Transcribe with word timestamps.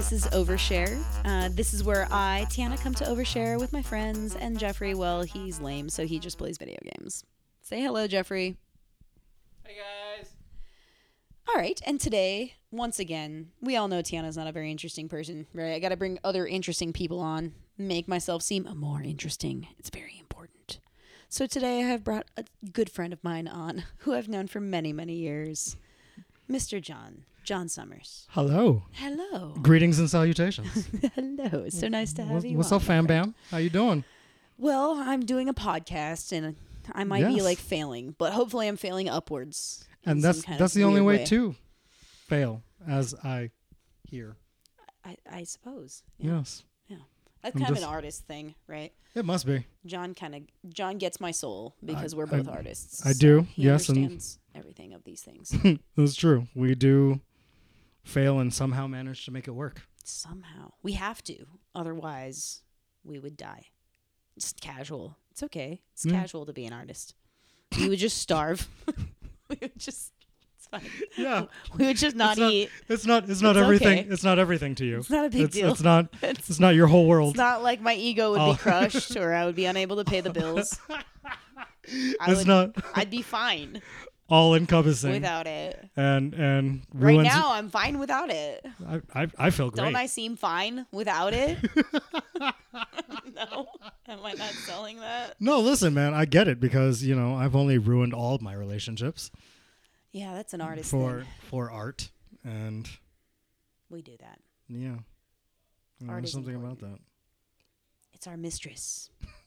Hi, 0.00 0.02
this 0.02 0.24
is 0.24 0.26
Overshare. 0.28 0.98
Uh, 1.26 1.50
this 1.52 1.74
is 1.74 1.84
where 1.84 2.08
I, 2.10 2.46
Tiana, 2.48 2.80
come 2.80 2.94
to 2.94 3.04
overshare 3.04 3.60
with 3.60 3.70
my 3.70 3.82
friends, 3.82 4.34
and 4.34 4.58
Jeffrey, 4.58 4.94
well, 4.94 5.20
he's 5.20 5.60
lame, 5.60 5.90
so 5.90 6.06
he 6.06 6.18
just 6.18 6.38
plays 6.38 6.56
video 6.56 6.78
games. 6.96 7.22
Say 7.60 7.82
hello, 7.82 8.06
Jeffrey. 8.06 8.56
Hey 9.62 9.74
guys. 9.74 10.30
All 11.46 11.54
right, 11.54 11.78
and 11.84 12.00
today, 12.00 12.54
once 12.70 12.98
again, 12.98 13.50
we 13.60 13.76
all 13.76 13.88
know 13.88 14.00
Tiana's 14.00 14.38
not 14.38 14.46
a 14.46 14.52
very 14.52 14.70
interesting 14.70 15.06
person, 15.06 15.46
right? 15.52 15.74
I 15.74 15.78
got 15.78 15.90
to 15.90 15.98
bring 15.98 16.18
other 16.24 16.46
interesting 16.46 16.94
people 16.94 17.20
on, 17.20 17.52
make 17.76 18.08
myself 18.08 18.40
seem 18.40 18.66
more 18.74 19.02
interesting. 19.02 19.68
It's 19.78 19.90
very 19.90 20.16
important. 20.18 20.78
So 21.28 21.46
today, 21.46 21.80
I 21.80 21.88
have 21.88 22.04
brought 22.04 22.24
a 22.38 22.44
good 22.72 22.88
friend 22.88 23.12
of 23.12 23.22
mine 23.22 23.46
on, 23.46 23.84
who 23.98 24.14
I've 24.14 24.30
known 24.30 24.46
for 24.46 24.60
many, 24.60 24.94
many 24.94 25.16
years, 25.16 25.76
Mr. 26.50 26.80
John, 26.80 27.24
John 27.50 27.68
Summers. 27.68 28.28
Hello. 28.30 28.84
Hello. 28.92 29.56
Greetings 29.60 29.98
and 29.98 30.08
salutations. 30.08 30.88
hello. 31.16 31.64
It's 31.64 31.80
so 31.80 31.88
nice 31.88 32.12
to 32.12 32.22
have 32.22 32.30
what's 32.30 32.44
you. 32.44 32.56
what's 32.56 32.70
on, 32.70 32.76
up, 32.76 32.82
fam 32.82 33.06
bam? 33.06 33.34
How 33.50 33.56
you 33.56 33.70
doing? 33.70 34.04
Well, 34.56 34.92
I'm 34.92 35.22
doing 35.26 35.48
a 35.48 35.52
podcast 35.52 36.30
and 36.30 36.54
I 36.92 37.02
might 37.02 37.26
be 37.26 37.42
like 37.42 37.58
failing, 37.58 38.14
but 38.18 38.34
hopefully 38.34 38.68
I'm 38.68 38.76
failing 38.76 39.08
upwards. 39.08 39.84
And 40.06 40.22
that's 40.22 40.44
that's 40.44 40.74
the 40.74 40.84
only 40.84 41.00
weird 41.00 41.22
way, 41.22 41.26
to 41.26 41.56
fail, 42.28 42.62
as 42.86 43.16
I 43.24 43.50
hear. 44.08 44.36
I, 45.04 45.16
I 45.28 45.42
suppose. 45.42 46.04
Yeah. 46.20 46.36
Yes, 46.36 46.62
Yeah. 46.86 46.98
That's 47.42 47.56
I'm 47.56 47.62
kind 47.62 47.76
of 47.76 47.82
an 47.82 47.88
artist 47.88 48.28
thing, 48.28 48.54
right? 48.68 48.92
it 49.16 49.24
must 49.24 49.44
be. 49.44 49.66
John 49.86 50.14
kind 50.14 50.36
of 50.36 50.42
John 50.72 50.98
gets 50.98 51.20
my 51.20 51.32
soul 51.32 51.74
because 51.84 52.14
I- 52.14 52.16
we're 52.16 52.26
I- 52.26 52.42
both 52.42 52.48
artists. 52.48 53.04
I 53.04 53.10
so 53.10 53.18
do, 53.18 53.46
yes, 53.56 53.88
and- 53.88 54.22
everything 54.54 54.92
of 54.92 55.02
these 55.04 55.22
things 55.22 55.52
That's 55.96 56.14
true. 56.14 56.46
We 56.54 56.76
do 56.76 57.20
fail 58.04 58.38
and 58.38 58.52
somehow 58.52 58.86
manage 58.86 59.24
to 59.26 59.30
make 59.30 59.46
it 59.48 59.52
work. 59.52 59.82
somehow. 60.04 60.72
We 60.82 60.92
have 60.92 61.22
to, 61.24 61.36
otherwise 61.74 62.62
we 63.04 63.18
would 63.18 63.36
die. 63.36 63.66
Just 64.38 64.60
casual. 64.60 65.16
It's 65.30 65.42
okay. 65.44 65.82
It's 65.92 66.04
Yeah. 66.04 66.12
casual 66.20 66.46
to 66.46 66.52
be 66.52 66.64
an 66.66 66.72
artist. 66.72 67.14
We 67.78 67.88
would 67.88 67.98
just 67.98 68.18
starve. 68.18 68.66
we 69.48 69.56
would 69.60 69.78
just. 69.78 70.12
It's 70.56 70.66
fine. 70.66 70.82
Yeah, 71.16 71.44
We 71.78 71.86
would 71.86 71.96
just 71.96 72.16
not 72.16 72.32
It's 72.32 72.40
not- 72.40 72.52
eat. 72.52 72.70
it's 72.88 73.06
not 73.06 73.28
it's 73.30 73.40
not 73.42 73.56
It's 73.56 73.62
everything. 73.64 73.98
okay. 74.00 74.08
It's 74.08 74.24
not 74.24 74.38
everything 74.38 74.74
to 74.76 74.84
you. 74.84 74.98
It's 74.98 75.10
not 75.10 75.26
a 75.26 75.30
big 75.30 75.42
it's, 75.42 75.54
deal. 75.54 75.70
it's 75.70 75.82
not 75.82 76.08
It's, 76.22 76.50
it's 76.50 76.60
not 76.60 76.74
your 76.74 76.86
whole 76.88 77.06
world. 77.06 77.30
it's 77.34 77.38
not 77.38 77.62
like 77.62 77.80
my 77.80 77.94
ego 77.94 78.32
would 78.32 78.40
Oh. 78.40 78.52
be 78.52 78.58
crushed 78.58 79.16
or 79.16 79.32
I 79.32 79.44
would 79.46 79.54
be 79.56 79.66
unable 79.66 79.96
to 79.96 80.04
pay 80.04 80.20
the 80.20 80.30
bills. 80.30 80.78
I 80.88 82.30
it's 82.32 82.38
would, 82.40 82.46
not 82.46 82.74
I'd 82.94 83.10
be 83.10 83.22
fine 83.22 83.80
all 84.30 84.54
encompassing 84.54 85.10
without 85.12 85.46
it. 85.46 85.88
and 85.96 86.32
and 86.34 86.82
Right 86.94 87.14
ruins. 87.14 87.28
now, 87.28 87.52
I'm 87.52 87.68
fine 87.68 87.98
without 87.98 88.30
it. 88.30 88.64
I, 88.86 89.00
I 89.22 89.28
I 89.38 89.50
feel 89.50 89.70
great. 89.70 89.84
Don't 89.84 89.96
I 89.96 90.06
seem 90.06 90.36
fine 90.36 90.86
without 90.92 91.34
it? 91.34 91.58
no, 92.40 93.66
am 94.08 94.18
I 94.24 94.32
not 94.34 94.50
selling 94.66 95.00
that? 95.00 95.34
No, 95.40 95.60
listen, 95.60 95.94
man, 95.94 96.14
I 96.14 96.24
get 96.24 96.48
it 96.48 96.60
because 96.60 97.02
you 97.02 97.14
know 97.14 97.34
I've 97.34 97.56
only 97.56 97.78
ruined 97.78 98.14
all 98.14 98.38
my 98.40 98.54
relationships 98.54 99.30
Yeah, 100.12 100.34
that's 100.34 100.54
an 100.54 100.60
artist 100.60 100.90
for 100.90 101.20
thing. 101.20 101.28
for 101.48 101.70
art, 101.70 102.10
and 102.44 102.88
We 103.90 104.02
do 104.02 104.16
that. 104.20 104.38
yeah, 104.68 104.78
You 105.98 106.06
know, 106.06 106.12
Art 106.12 106.22
there's 106.22 106.32
something 106.32 106.54
important. 106.54 106.80
about 106.82 106.92
that. 106.92 107.00
It's 108.14 108.26
our 108.26 108.36
mistress. 108.36 109.10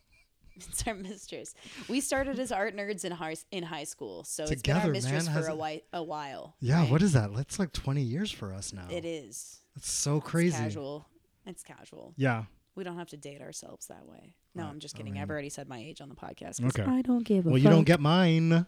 It's 0.55 0.85
our 0.87 0.93
mistress. 0.93 1.55
We 1.89 1.99
started 2.01 2.39
as 2.39 2.51
art 2.51 2.75
nerds 2.75 3.05
in 3.05 3.11
high 3.11 3.35
in 3.51 3.63
high 3.63 3.83
school, 3.85 4.23
so 4.23 4.43
it's 4.43 4.61
been 4.61 4.75
our 4.75 4.81
Together, 4.81 4.91
mistress 4.93 5.25
man, 5.25 5.33
for 5.35 5.39
a, 5.41 5.53
it- 5.53 5.55
wi- 5.55 5.81
a 5.93 6.03
while. 6.03 6.55
Yeah, 6.59 6.81
right? 6.81 6.91
what 6.91 7.01
is 7.01 7.13
that? 7.13 7.33
That's 7.35 7.57
like 7.59 7.71
20 7.73 8.01
years 8.01 8.31
for 8.31 8.53
us 8.53 8.71
now. 8.73 8.87
It 8.89 9.05
is. 9.05 9.59
It's 9.75 9.91
so 9.91 10.17
It's 10.17 10.27
crazy. 10.27 10.55
casual. 10.57 11.07
It's 11.45 11.63
casual. 11.63 12.13
Yeah. 12.17 12.43
We 12.75 12.83
don't 12.83 12.97
have 12.97 13.09
to 13.09 13.17
date 13.17 13.41
ourselves 13.41 13.87
that 13.87 14.05
way. 14.07 14.35
No, 14.55 14.63
Right, 14.63 14.69
I'm 14.69 14.79
just 14.79 14.95
I 14.95 14.97
kidding. 14.97 15.13
mean- 15.13 15.21
I've 15.23 15.29
already 15.29 15.49
said 15.49 15.67
my 15.67 15.79
age 15.79 15.99
on 16.01 16.09
the 16.09 16.15
podcast. 16.15 16.63
Okay. 16.63 16.83
I 16.83 17.01
don't 17.01 17.23
give 17.23 17.45
a 17.45 17.49
Well, 17.49 17.57
you 17.57 17.69
don't 17.69 17.83
get 17.83 17.99
mine. 17.99 18.65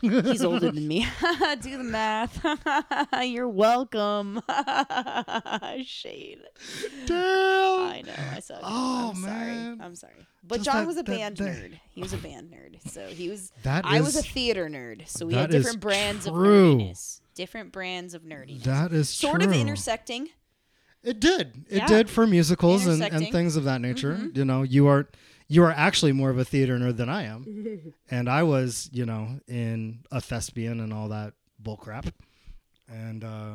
He's 0.00 0.44
older 0.44 0.70
than 0.70 0.86
me. 0.86 1.06
Do 1.60 1.76
the 1.78 1.84
math. 1.84 2.44
You're 3.24 3.48
welcome. 3.48 4.40
Shade. 5.84 6.38
Damn. 7.06 7.16
I 7.16 8.02
know. 8.06 8.12
I 8.36 8.40
suck. 8.40 8.60
Oh, 8.62 9.12
I'm 9.14 9.20
man. 9.22 9.76
sorry. 9.76 9.86
I'm 9.86 9.94
sorry. 9.96 10.12
But 10.46 10.56
Just 10.56 10.66
John 10.66 10.76
that- 10.82 10.86
was 10.86 10.96
a 10.96 11.02
that- 11.02 11.06
band 11.06 11.36
that- 11.38 11.56
nerd. 11.56 11.80
He 11.90 12.00
was 12.00 12.12
a 12.12 12.16
band 12.18 12.50
nerd. 12.52 12.90
So 12.90 13.06
he 13.06 13.28
was. 13.28 13.50
That 13.62 13.84
I 13.84 14.00
was 14.00 14.14
a 14.16 14.20
is- 14.20 14.26
theater 14.26 14.68
nerd. 14.68 15.08
So 15.08 15.26
we 15.26 15.34
had 15.34 15.52
is 15.52 15.64
different 15.64 15.80
brands 15.80 16.26
true. 16.26 16.72
of 16.72 16.78
nerdiness. 16.78 17.20
Different 17.34 17.72
brands 17.72 18.14
of 18.14 18.22
nerdiness. 18.22 18.62
That 18.64 18.92
is 18.92 19.08
sort 19.08 19.40
true. 19.42 19.50
of 19.50 19.56
intersecting. 19.56 20.28
It 21.02 21.20
did. 21.20 21.64
It 21.70 21.78
Yeah. 21.78 21.86
did 21.86 22.10
for 22.10 22.26
musicals 22.26 22.82
and, 22.86 22.94
and 22.94 23.02
Intersecting. 23.02 23.26
Mm-hmm. 23.28 23.32
things 23.36 23.56
of 23.56 23.64
that 23.64 23.80
nature. 23.80 24.30
You 24.34 24.44
know, 24.44 24.62
you 24.62 24.86
are 24.88 25.08
you 25.48 25.62
are 25.64 25.70
actually 25.72 26.12
more 26.12 26.30
of 26.30 26.38
a 26.38 26.44
theater 26.44 26.78
nerd 26.78 26.96
than 26.96 27.08
I 27.08 27.22
am, 27.24 27.94
and 28.10 28.28
I 28.28 28.42
was, 28.42 28.88
you 28.92 29.06
know, 29.06 29.40
in 29.48 30.00
a 30.12 30.20
thespian 30.20 30.80
and 30.80 30.92
all 30.92 31.08
that 31.08 31.34
bullcrap, 31.62 32.12
and 32.88 33.24
uh, 33.24 33.54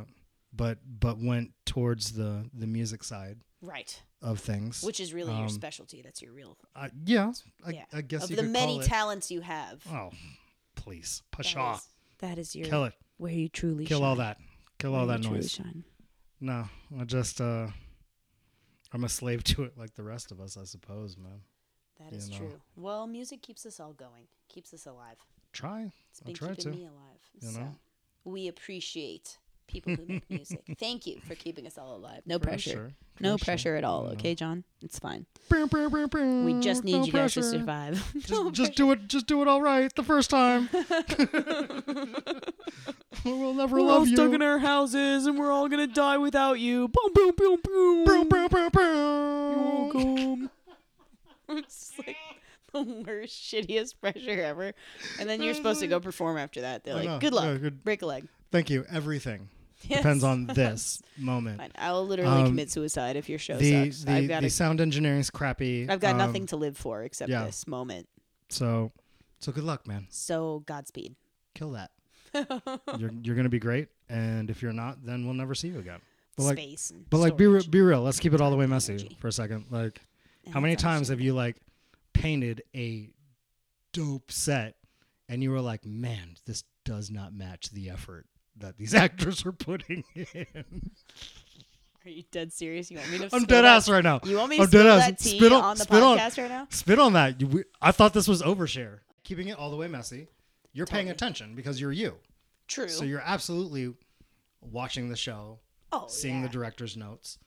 but 0.52 0.80
but 0.88 1.18
went 1.20 1.52
towards 1.66 2.14
the 2.14 2.50
the 2.54 2.68
music 2.68 3.04
side 3.04 3.40
Right. 3.62 4.02
of 4.22 4.40
things. 4.40 4.84
Which 4.84 5.00
is 5.00 5.14
really 5.14 5.34
your 5.34 5.44
Um, 5.44 5.50
specialty. 5.50 6.02
That's 6.02 6.22
your 6.22 6.34
real. 6.34 6.58
I, 6.76 6.90
yeah, 7.06 7.32
I, 7.66 7.70
yeah. 7.72 7.86
I 7.94 8.02
guess 8.02 8.24
of 8.26 8.30
you 8.32 8.36
the 8.36 8.42
could 8.44 8.52
many 8.52 8.74
call 8.74 8.82
it. 8.82 8.88
talents 8.88 9.32
you 9.32 9.42
have. 9.42 9.86
oh, 9.90 10.10
please, 10.76 11.22
that 11.32 11.38
pasha, 11.38 11.74
is- 11.76 11.88
that 12.20 12.38
is 12.38 12.56
your 12.56 12.68
kill 12.68 12.86
it, 12.86 12.94
where 13.18 13.32
you 13.32 13.48
truly 13.50 13.86
kill 13.86 14.00
shine. 14.00 14.08
all 14.08 14.16
that, 14.18 14.38
kill 14.80 14.96
all 14.96 15.06
Where 15.08 15.16
that 15.18 15.24
you 15.24 15.30
truly 15.30 15.40
noise. 15.42 15.52
shine. 15.52 15.84
No, 16.42 16.68
I 17.00 17.04
just 17.06 17.40
uh, 17.40 17.68
I'm 18.92 19.04
a 19.06 19.10
slave 19.10 19.44
to 19.56 19.64
it, 19.64 19.78
like 19.78 19.94
the 19.96 20.04
rest 20.04 20.32
of 20.32 20.42
us, 20.42 20.58
I 20.58 20.66
suppose, 20.66 21.18
man. 21.18 21.42
That 22.00 22.12
you 22.12 22.18
is 22.18 22.30
know. 22.30 22.38
true. 22.38 22.62
Well, 22.76 23.08
music 23.08 23.42
keeps 23.42 23.66
us 23.66 23.80
all 23.80 23.94
going, 23.94 24.26
keeps 24.50 24.74
us 24.74 24.86
alive. 24.86 25.18
Try. 25.52 25.92
It's 26.10 26.22
I'll 26.22 26.26
been 26.28 26.36
try 26.36 26.50
keeping 26.56 26.74
to, 26.74 26.78
me 26.80 26.84
alive. 26.86 27.20
you 27.40 27.50
so 27.50 27.60
know? 27.60 27.76
we 28.26 28.48
appreciate 28.48 29.38
people 29.68 29.94
who 29.96 30.06
make 30.08 30.24
music. 30.30 30.62
Thank 30.80 31.06
you 31.08 31.20
for 31.28 31.36
keeping 31.36 31.66
us 31.68 31.78
all 31.78 31.96
alive. 31.96 32.22
No 32.26 32.38
For 32.40 32.46
pressure. 32.46 32.70
sure, 32.72 32.92
No 33.20 33.38
sure, 33.38 33.46
pressure 33.46 33.76
at 33.76 33.84
all. 33.84 34.06
you. 34.08 34.14
Okay, 34.14 34.34
John? 34.36 34.64
It's 34.82 34.98
fine. 35.00 35.26
We 35.52 36.60
just 36.60 36.84
need 36.84 36.98
no 37.00 37.06
you 37.06 37.12
guys 37.12 37.34
to 37.36 37.44
survive. 37.44 38.04
Just, 38.18 38.52
just 38.54 38.74
do 38.76 38.92
it. 38.92 39.08
Just 39.08 39.28
do 39.28 39.42
it 39.44 39.48
all 39.48 39.62
right 39.62 39.94
the 39.96 40.04
first 40.04 40.30
time. 40.32 40.70
we'll 43.24 43.54
never 43.54 43.80
love 43.82 43.86
you. 43.86 43.86
We'll 43.86 43.90
all 43.92 44.06
stuck 44.06 44.34
in 44.34 44.42
our 44.42 44.58
houses 44.60 45.26
and 45.28 45.38
we're 45.38 45.52
all 45.52 45.70
gonna 45.70 45.88
die 45.88 46.18
without 46.18 46.60
you. 46.60 46.88
Boom, 46.88 47.12
boom, 47.14 47.32
boom, 47.38 47.60
boom. 47.64 48.04
Brr, 48.06 48.24
brr, 48.26 48.50
brr, 48.50 48.70
brr. 48.70 49.56
welcome. 49.56 50.50
it's 51.58 51.92
like 51.98 52.16
the 52.72 53.04
worst, 53.08 53.42
shittiest 53.42 54.00
pressure 54.02 54.42
ever. 54.42 54.74
And 55.20 55.30
then 55.30 55.42
you're 55.42 55.54
supposed 55.54 55.80
to 55.82 55.88
go 55.88 56.00
perform 56.00 56.38
after 56.38 56.62
that. 56.62 56.84
They're 56.84 56.96
like, 56.96 57.20
good 57.20 57.34
luck. 57.34 57.62
Good- 57.62 57.84
Break 57.84 58.02
a 58.02 58.06
leg. 58.06 58.28
Thank 58.52 58.70
you. 58.70 58.86
Everything 58.92 59.50
Yes. 59.84 59.98
depends 60.02 60.24
on 60.24 60.46
this 60.48 61.02
moment. 61.18 61.58
Fine. 61.60 61.72
I 61.76 61.92
will 61.92 62.08
literally 62.08 62.42
Um, 62.44 62.48
commit 62.48 62.72
suicide 62.72 63.16
if 63.18 63.28
your 63.28 63.40
show 63.40 63.58
The 63.58 63.86
sucks. 63.92 64.04
the, 64.06 64.12
I've 64.14 64.28
got 64.30 64.42
the 64.42 64.48
a, 64.48 64.50
sound 64.50 64.80
engineering's 64.80 65.30
crappy. 65.30 65.88
I've 65.90 66.00
got 66.00 66.12
um, 66.12 66.20
nothing 66.20 66.46
to 66.48 66.56
live 66.56 66.78
for 66.78 67.04
except 67.04 67.30
yeah. 67.30 67.44
this 67.46 67.68
moment. 67.68 68.08
So 68.50 68.92
so 69.40 69.52
good 69.52 69.64
luck, 69.66 69.86
man. 69.88 70.08
So 70.10 70.64
Godspeed. 70.66 71.16
Kill 71.54 71.72
that. 71.72 71.92
you're 72.98 73.12
you're 73.22 73.36
gonna 73.36 73.50
be 73.50 73.60
great, 73.60 73.90
and 74.10 74.50
if 74.50 74.62
you're 74.62 74.74
not, 74.74 75.06
then 75.06 75.26
we'll 75.26 75.36
never 75.36 75.54
see 75.54 75.68
you 75.68 75.80
again. 75.80 76.00
But 76.38 76.44
like, 76.44 76.58
Space. 76.58 76.92
And 76.92 77.08
but 77.10 77.18
like, 77.18 77.38
be 77.38 77.46
re- 77.46 77.68
be 77.70 77.82
real. 77.82 78.02
Let's 78.02 78.20
keep 78.20 78.34
it 78.34 78.42
all 78.42 78.50
the 78.50 78.58
way 78.58 78.66
messy 78.66 79.16
for 79.20 79.28
a 79.28 79.32
second. 79.32 79.66
Like, 79.70 80.02
And 80.46 80.54
how 80.54 80.60
many 80.60 80.76
times 80.76 81.08
have 81.10 81.22
you 81.22 81.34
like 81.34 81.58
painted 82.14 82.64
a 82.76 83.10
dope 83.94 84.32
set, 84.32 84.76
and 85.30 85.42
you 85.44 85.52
were 85.52 85.62
like, 85.62 85.86
man, 85.86 86.36
this 86.46 86.64
does 86.86 87.10
not 87.10 87.34
match 87.34 87.72
the 87.72 87.90
effort 87.90 88.26
that 88.58 88.78
these 88.78 88.94
actors 89.06 89.46
are 89.46 89.52
putting 89.52 90.04
in. 90.16 90.92
Are 92.06 92.10
you 92.10 92.24
dead 92.32 92.52
serious? 92.52 92.92
You 92.92 92.98
want 92.98 93.12
me 93.12 93.18
to? 93.20 93.30
I'm 93.34 93.46
dead 93.46 93.62
that- 93.64 93.76
ass 93.78 93.90
right 93.90 94.04
now. 94.04 94.20
You 94.26 94.38
want 94.38 94.50
me 94.50 94.58
to 94.58 94.64
I'm 94.64 94.68
spill 94.68 94.84
dead 94.84 95.00
ass. 95.00 95.06
that 95.08 95.20
tea 95.20 95.38
Spit 95.38 95.54
on- 95.54 95.64
on 95.64 95.78
the 95.78 95.84
spit 95.84 96.04
on- 96.04 96.18
podcast 96.18 96.38
right 96.38 96.50
now? 96.50 96.68
Spit 96.70 97.00
on 97.00 97.14
that. 97.14 97.40
You, 97.40 97.48
we, 97.48 97.64
I 97.82 97.92
thought 97.92 98.14
this 98.14 98.28
was 98.28 98.42
overshare. 98.42 99.00
Keeping 99.24 99.48
it 99.48 99.58
all 99.58 99.72
the 99.72 99.78
way 99.78 99.88
messy. 99.88 100.28
You're 100.74 100.86
paying 100.86 101.06
Totally. 101.06 101.12
attention 101.16 101.56
because 101.56 101.80
you're 101.80 101.92
you. 101.94 102.16
True. 102.68 102.90
So 102.90 103.06
you're 103.06 103.22
absolutely 103.24 103.94
watching 104.60 105.08
the 105.10 105.16
show, 105.16 105.60
oh, 105.92 106.06
seeing 106.10 106.42
yeah. 106.42 106.48
the 106.48 106.50
director's 106.50 106.98
notes, 106.98 107.38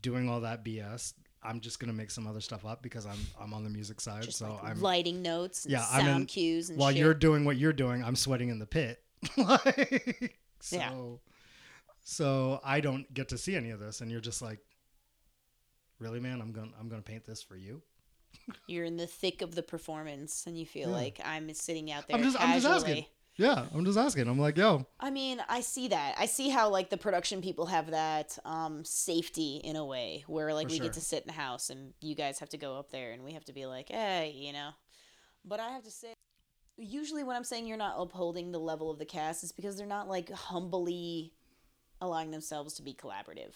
doing 0.00 0.30
all 0.30 0.40
that 0.40 0.64
BS. 0.64 1.12
I'm 1.46 1.60
just 1.60 1.78
gonna 1.80 1.92
make 1.92 2.10
some 2.10 2.26
other 2.26 2.40
stuff 2.40 2.64
up 2.66 2.82
because 2.82 3.06
I'm 3.06 3.18
I'm 3.40 3.54
on 3.54 3.64
the 3.64 3.70
music 3.70 4.00
side. 4.00 4.24
Just 4.24 4.38
so 4.38 4.52
like 4.54 4.64
I'm 4.64 4.80
lighting 4.80 5.22
notes 5.22 5.64
and 5.64 5.72
Yeah, 5.72 5.82
sound 5.84 6.08
I'm 6.08 6.16
in- 6.22 6.26
cues 6.26 6.70
and 6.70 6.78
while 6.78 6.90
shit. 6.90 6.98
you're 6.98 7.14
doing 7.14 7.44
what 7.44 7.56
you're 7.56 7.72
doing, 7.72 8.02
I'm 8.04 8.16
sweating 8.16 8.48
in 8.48 8.58
the 8.58 8.66
pit. 8.66 9.02
like, 9.36 10.38
so, 10.60 10.76
Yeah. 10.76 10.92
so 12.02 12.60
I 12.64 12.80
don't 12.80 13.12
get 13.12 13.28
to 13.30 13.38
see 13.38 13.56
any 13.56 13.70
of 13.70 13.80
this, 13.80 14.00
and 14.00 14.10
you're 14.10 14.20
just 14.20 14.42
like, 14.42 14.58
really, 15.98 16.20
man? 16.20 16.40
I'm 16.40 16.52
gonna 16.52 16.70
I'm 16.78 16.88
gonna 16.88 17.02
paint 17.02 17.24
this 17.24 17.42
for 17.42 17.56
you. 17.56 17.82
You're 18.66 18.84
in 18.84 18.96
the 18.96 19.06
thick 19.06 19.42
of 19.42 19.54
the 19.54 19.62
performance, 19.62 20.44
and 20.46 20.56
you 20.58 20.66
feel 20.66 20.90
Yeah. 20.90 20.94
like 20.96 21.20
I'm 21.24 21.52
sitting 21.54 21.90
out 21.90 22.06
there 22.06 22.16
I'm 22.16 22.22
just 22.22 22.38
I'm 22.40 22.52
just 22.60 22.66
casually. 22.66 22.90
asking. 22.92 23.06
Yeah, 23.38 23.66
I'm 23.74 23.84
just 23.84 23.98
asking. 23.98 24.28
I'm 24.28 24.38
like, 24.38 24.56
yo, 24.56 24.86
I 24.98 25.10
mean, 25.10 25.42
I 25.48 25.60
see 25.60 25.88
that. 25.88 26.14
I 26.18 26.24
see 26.26 26.48
how 26.48 26.70
like 26.70 26.88
the 26.88 26.96
production 26.96 27.42
people 27.42 27.66
have 27.66 27.90
that 27.90 28.38
um, 28.46 28.82
safety 28.84 29.60
in 29.62 29.76
a 29.76 29.84
way 29.84 30.24
where 30.26 30.54
like 30.54 30.68
For 30.68 30.72
we 30.72 30.76
sure. 30.78 30.86
get 30.86 30.94
to 30.94 31.00
sit 31.02 31.22
in 31.22 31.26
the 31.26 31.34
house 31.34 31.68
and 31.68 31.92
you 32.00 32.14
guys 32.14 32.38
have 32.38 32.48
to 32.50 32.58
go 32.58 32.78
up 32.78 32.90
there 32.90 33.12
and 33.12 33.22
we 33.22 33.32
have 33.32 33.44
to 33.46 33.52
be 33.52 33.66
like, 33.66 33.90
hey, 33.90 34.32
you 34.34 34.52
know. 34.52 34.70
But 35.44 35.60
I 35.60 35.68
have 35.70 35.84
to 35.84 35.90
say, 35.90 36.14
usually 36.78 37.24
when 37.24 37.36
I'm 37.36 37.44
saying 37.44 37.66
you're 37.66 37.76
not 37.76 37.96
upholding 37.98 38.52
the 38.52 38.58
level 38.58 38.90
of 38.90 38.98
the 38.98 39.04
cast, 39.04 39.42
it's 39.42 39.52
because 39.52 39.76
they're 39.76 39.86
not 39.86 40.08
like 40.08 40.30
humbly 40.30 41.32
allowing 42.00 42.30
themselves 42.30 42.74
to 42.74 42.82
be 42.82 42.94
collaborative. 42.94 43.52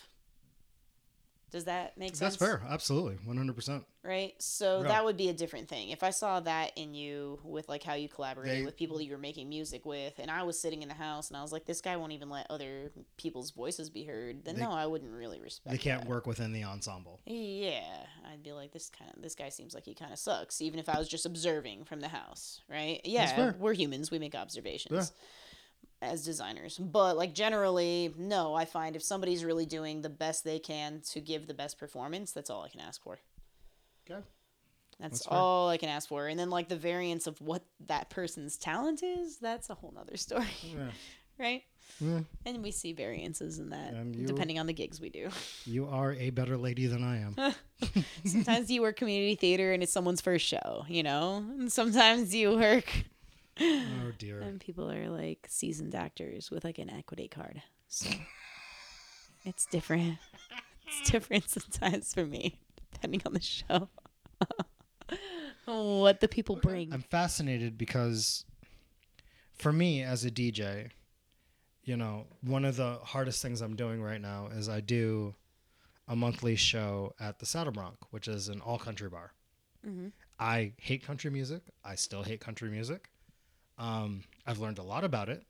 Does 1.50 1.64
that 1.64 1.96
make 1.98 2.10
sense? 2.10 2.18
that's 2.20 2.36
fair. 2.36 2.62
Absolutely, 2.68 3.16
100. 3.24 3.54
percent 3.54 3.84
right? 4.02 4.32
So 4.42 4.80
Yeah. 4.80 4.88
that 4.88 5.04
would 5.04 5.18
be 5.18 5.28
a 5.28 5.34
different 5.34 5.68
thing. 5.68 5.90
If 5.90 6.02
I 6.02 6.08
saw 6.08 6.40
that 6.40 6.72
in 6.76 6.94
you 6.94 7.38
with 7.44 7.68
like 7.68 7.82
how 7.82 7.92
you 7.92 8.08
collaborated 8.08 8.60
They- 8.60 8.64
with 8.64 8.74
people 8.74 8.96
that 8.96 9.04
you 9.04 9.12
were 9.12 9.18
making 9.18 9.50
music 9.50 9.84
with, 9.84 10.18
and 10.18 10.30
I 10.30 10.42
was 10.44 10.58
sitting 10.58 10.80
in 10.80 10.88
the 10.88 10.94
house 10.94 11.28
and 11.28 11.36
I 11.36 11.42
was 11.42 11.52
like, 11.52 11.66
this 11.66 11.82
guy 11.82 11.98
won't 11.98 12.12
even 12.12 12.30
let 12.30 12.46
other 12.50 12.92
people's 13.18 13.50
voices 13.50 13.90
be 13.90 14.04
heard, 14.04 14.42
then 14.46 14.54
They- 14.56 14.62
no, 14.62 14.70
I 14.70 14.86
wouldn't 14.86 15.12
really 15.12 15.38
respect. 15.38 15.70
They 15.70 15.76
can't 15.76 16.00
that. 16.04 16.08
work 16.08 16.26
within 16.26 16.52
the 16.54 16.64
ensemble. 16.64 17.20
Yeah, 17.26 18.06
I'd 18.32 18.42
be 18.42 18.52
like, 18.52 18.72
this 18.72 18.88
kind 18.88 19.10
of 19.14 19.20
this 19.22 19.34
guy 19.34 19.50
seems 19.50 19.74
like 19.74 19.84
he 19.84 19.92
kind 19.94 20.14
of 20.14 20.18
sucks, 20.18 20.62
even 20.62 20.78
if 20.80 20.88
I 20.88 20.98
was 20.98 21.06
just 21.06 21.26
observing 21.26 21.84
from 21.84 22.00
the 22.00 22.08
house, 22.08 22.62
right? 22.70 23.02
Yeah, 23.04 23.26
fair. 23.36 23.56
we're 23.58 23.74
humans; 23.74 24.10
we 24.10 24.18
make 24.18 24.34
observations 24.34 25.12
Yeah. 25.14 25.26
As 26.02 26.24
designers. 26.24 26.78
But 26.78 27.16
like 27.16 27.34
generally, 27.34 28.14
no, 28.16 28.54
I 28.54 28.64
find 28.64 28.96
if 28.96 29.02
somebody's 29.02 29.44
really 29.44 29.66
doing 29.66 30.02
the 30.02 30.08
best 30.08 30.44
they 30.44 30.58
can 30.58 31.02
to 31.10 31.20
give 31.20 31.46
the 31.46 31.54
best 31.54 31.78
performance, 31.78 32.32
that's 32.32 32.50
all 32.50 32.62
I 32.62 32.68
can 32.68 32.80
ask 32.80 33.02
for. 33.02 33.18
Okay. 34.10 34.20
That's, 34.98 35.20
That's 35.20 35.26
fair. 35.26 35.38
all 35.38 35.68
I 35.70 35.78
can 35.78 35.88
ask 35.88 36.08
for. 36.08 36.26
And 36.28 36.38
then 36.38 36.50
like 36.50 36.68
the 36.68 36.76
variance 36.76 37.26
of 37.26 37.40
what 37.40 37.64
that 37.86 38.10
person's 38.10 38.58
talent 38.58 39.02
is, 39.02 39.38
that's 39.38 39.70
a 39.70 39.74
whole 39.74 39.92
nother 39.94 40.16
story, 40.18 40.44
Yeah. 40.62 40.90
right? 41.38 41.62
Yeah. 42.00 42.20
And 42.46 42.62
we 42.62 42.70
see 42.70 42.92
variances 42.92 43.58
in 43.58 43.70
that 43.70 43.94
you- 44.14 44.26
depending 44.26 44.58
on 44.58 44.66
the 44.66 44.72
gigs 44.74 45.00
we 45.00 45.08
do. 45.08 45.28
You 45.64 45.86
are 45.86 46.12
a 46.14 46.30
better 46.30 46.56
lady 46.58 46.86
than 46.86 47.02
I 47.02 47.18
am. 47.20 47.54
sometimes 48.26 48.70
you 48.70 48.82
work 48.82 48.96
community 48.96 49.34
theater 49.36 49.72
and 49.72 49.82
it's 49.82 49.92
someone's 49.92 50.20
first 50.20 50.44
show, 50.46 50.84
you 50.88 51.02
know? 51.02 51.36
And 51.58 51.72
sometimes 51.72 52.34
you 52.34 52.54
work 52.56 52.84
oh 53.60 54.12
dear. 54.18 54.40
and 54.40 54.60
people 54.60 54.90
are 54.90 55.08
like 55.08 55.46
seasoned 55.48 55.94
actors 55.94 56.50
with 56.50 56.64
like 56.64 56.78
an 56.78 56.90
equity 56.90 57.28
card. 57.28 57.62
So 57.88 58.08
it's 59.44 59.66
different. 59.66 60.18
It's 60.86 61.10
different 61.10 61.48
sometimes 61.48 62.12
for 62.14 62.24
me, 62.26 62.58
depending 62.92 63.22
on 63.26 63.32
the 63.34 63.40
show. 63.40 63.88
what 65.64 66.20
the 66.20 66.28
people 66.28 66.56
bring. 66.56 66.92
I'm 66.92 67.02
fascinated 67.02 67.78
because 67.78 68.44
for 69.54 69.72
me 69.72 70.02
as 70.02 70.24
a 70.24 70.30
DJ, 70.30 70.90
you 71.84 71.96
know, 71.96 72.26
one 72.42 72.64
of 72.64 72.76
the 72.76 72.98
hardest 73.02 73.42
things 73.42 73.60
I'm 73.60 73.76
doing 73.76 74.02
right 74.02 74.20
now 74.20 74.48
is 74.52 74.68
I 74.68 74.80
do 74.80 75.34
a 76.08 76.16
monthly 76.16 76.56
show 76.56 77.14
at 77.20 77.38
the 77.38 77.46
Saddle 77.46 77.72
Bronc, 77.72 77.96
which 78.10 78.26
is 78.26 78.48
an 78.48 78.60
all 78.60 78.78
country 78.78 79.08
bar. 79.08 79.32
Mhm. 79.86 80.12
I 80.38 80.72
hate 80.78 81.02
country 81.02 81.30
music. 81.30 81.62
I 81.84 81.94
still 81.94 82.22
hate 82.22 82.40
country 82.40 82.70
music. 82.70 83.09
Um, 83.80 84.24
I've 84.46 84.58
learned 84.58 84.78
a 84.78 84.82
lot 84.82 85.04
about 85.04 85.30
it, 85.30 85.42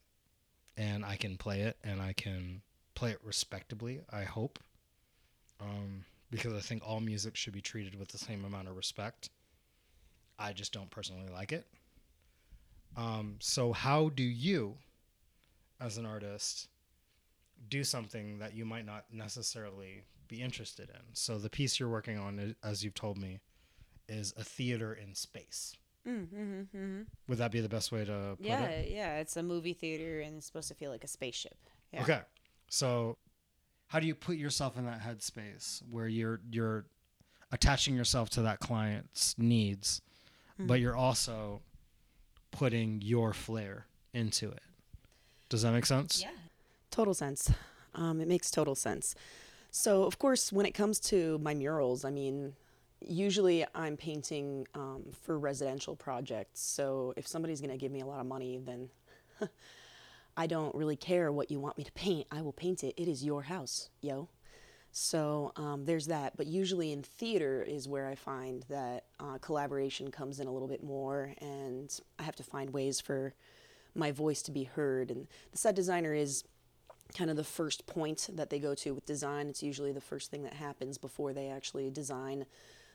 and 0.76 1.04
I 1.04 1.16
can 1.16 1.36
play 1.36 1.62
it, 1.62 1.76
and 1.82 2.00
I 2.00 2.12
can 2.12 2.62
play 2.94 3.10
it 3.10 3.18
respectably. 3.24 4.00
I 4.10 4.22
hope, 4.22 4.60
um, 5.60 6.04
because 6.30 6.54
I 6.54 6.60
think 6.60 6.82
all 6.86 7.00
music 7.00 7.34
should 7.34 7.52
be 7.52 7.60
treated 7.60 7.98
with 7.98 8.08
the 8.08 8.18
same 8.18 8.44
amount 8.44 8.68
of 8.68 8.76
respect. 8.76 9.30
I 10.38 10.52
just 10.52 10.72
don't 10.72 10.90
personally 10.90 11.28
like 11.32 11.50
it. 11.50 11.66
Um, 12.96 13.36
so, 13.40 13.72
how 13.72 14.10
do 14.10 14.22
you, 14.22 14.76
as 15.80 15.98
an 15.98 16.06
artist, 16.06 16.68
do 17.68 17.82
something 17.82 18.38
that 18.38 18.54
you 18.54 18.64
might 18.64 18.86
not 18.86 19.06
necessarily 19.12 20.04
be 20.28 20.40
interested 20.40 20.88
in? 20.88 21.02
So, 21.14 21.36
the 21.38 21.50
piece 21.50 21.80
you're 21.80 21.88
working 21.88 22.16
on, 22.16 22.54
as 22.62 22.84
you've 22.84 22.94
told 22.94 23.18
me, 23.18 23.40
is 24.08 24.32
a 24.36 24.44
theater 24.44 24.92
in 24.92 25.14
space. 25.16 25.74
Mm-hmm, 26.08 26.62
hmm 26.76 27.00
Would 27.28 27.38
that 27.38 27.50
be 27.52 27.60
the 27.60 27.68
best 27.68 27.92
way 27.92 28.04
to 28.04 28.34
put 28.38 28.46
Yeah, 28.46 28.64
it? 28.64 28.90
yeah. 28.90 29.18
It's 29.18 29.36
a 29.36 29.42
movie 29.42 29.74
theater 29.74 30.20
and 30.20 30.38
it's 30.38 30.46
supposed 30.46 30.68
to 30.68 30.74
feel 30.74 30.90
like 30.90 31.04
a 31.04 31.08
spaceship. 31.08 31.56
Yeah. 31.92 32.02
Okay. 32.02 32.20
So, 32.68 33.18
how 33.88 34.00
do 34.00 34.06
you 34.06 34.14
put 34.14 34.36
yourself 34.36 34.78
in 34.78 34.86
that 34.86 35.00
headspace 35.02 35.82
where 35.90 36.06
you're 36.08 36.40
you're 36.50 36.86
attaching 37.52 37.94
yourself 37.96 38.30
to 38.30 38.42
that 38.42 38.60
client's 38.60 39.36
needs, 39.38 40.00
but 40.58 40.80
you're 40.80 40.96
also 40.96 41.60
putting 42.52 43.00
your 43.02 43.32
flair 43.32 43.86
into 44.14 44.50
it? 44.50 44.62
Does 45.48 45.62
that 45.62 45.72
make 45.72 45.86
sense? 45.86 46.22
Yeah. 46.22 46.30
Total 46.90 47.14
sense. 47.14 47.50
Um, 47.94 48.20
it 48.20 48.28
makes 48.28 48.50
total 48.50 48.74
sense. 48.76 49.14
So, 49.72 50.04
of 50.04 50.18
course, 50.18 50.52
when 50.52 50.64
it 50.66 50.72
comes 50.72 50.98
to 51.00 51.38
my 51.38 51.54
murals, 51.54 52.04
I 52.04 52.10
mean, 52.10 52.54
usually 53.00 53.64
I'm 53.74 53.96
painting 53.96 54.66
um, 54.74 55.04
for 55.22 55.38
residential 55.38 55.96
projects. 55.96 56.60
So, 56.60 57.14
if 57.16 57.26
somebody's 57.26 57.60
going 57.60 57.70
to 57.70 57.78
give 57.78 57.92
me 57.92 58.00
a 58.00 58.06
lot 58.06 58.20
of 58.20 58.26
money, 58.26 58.60
then 58.64 58.88
I 60.36 60.46
don't 60.46 60.74
really 60.74 60.96
care 60.96 61.32
what 61.32 61.50
you 61.50 61.60
want 61.60 61.78
me 61.78 61.84
to 61.84 61.92
paint. 61.92 62.26
I 62.30 62.42
will 62.42 62.52
paint 62.52 62.84
it. 62.84 62.94
It 62.96 63.08
is 63.08 63.24
your 63.24 63.42
house, 63.42 63.90
yo. 64.00 64.28
So 64.92 65.52
um, 65.56 65.84
there's 65.84 66.06
that. 66.06 66.36
But 66.36 66.46
usually 66.46 66.92
in 66.92 67.02
theater 67.02 67.62
is 67.62 67.88
where 67.88 68.08
I 68.08 68.14
find 68.14 68.64
that 68.68 69.04
uh, 69.20 69.38
collaboration 69.38 70.10
comes 70.10 70.40
in 70.40 70.46
a 70.46 70.52
little 70.52 70.68
bit 70.68 70.82
more, 70.82 71.32
and 71.40 71.96
I 72.18 72.24
have 72.24 72.36
to 72.36 72.42
find 72.42 72.70
ways 72.70 73.00
for 73.00 73.34
my 73.94 74.10
voice 74.12 74.42
to 74.42 74.52
be 74.52 74.64
heard. 74.64 75.10
And 75.10 75.26
the 75.52 75.58
set 75.58 75.74
designer 75.74 76.14
is 76.14 76.44
kind 77.16 77.30
of 77.30 77.36
the 77.36 77.44
first 77.44 77.86
point 77.86 78.28
that 78.32 78.50
they 78.50 78.58
go 78.58 78.74
to 78.76 78.94
with 78.94 79.06
design. 79.06 79.48
It's 79.48 79.62
usually 79.62 79.92
the 79.92 80.00
first 80.00 80.30
thing 80.30 80.42
that 80.44 80.54
happens 80.54 80.98
before 80.98 81.32
they 81.32 81.48
actually 81.48 81.90
design 81.90 82.46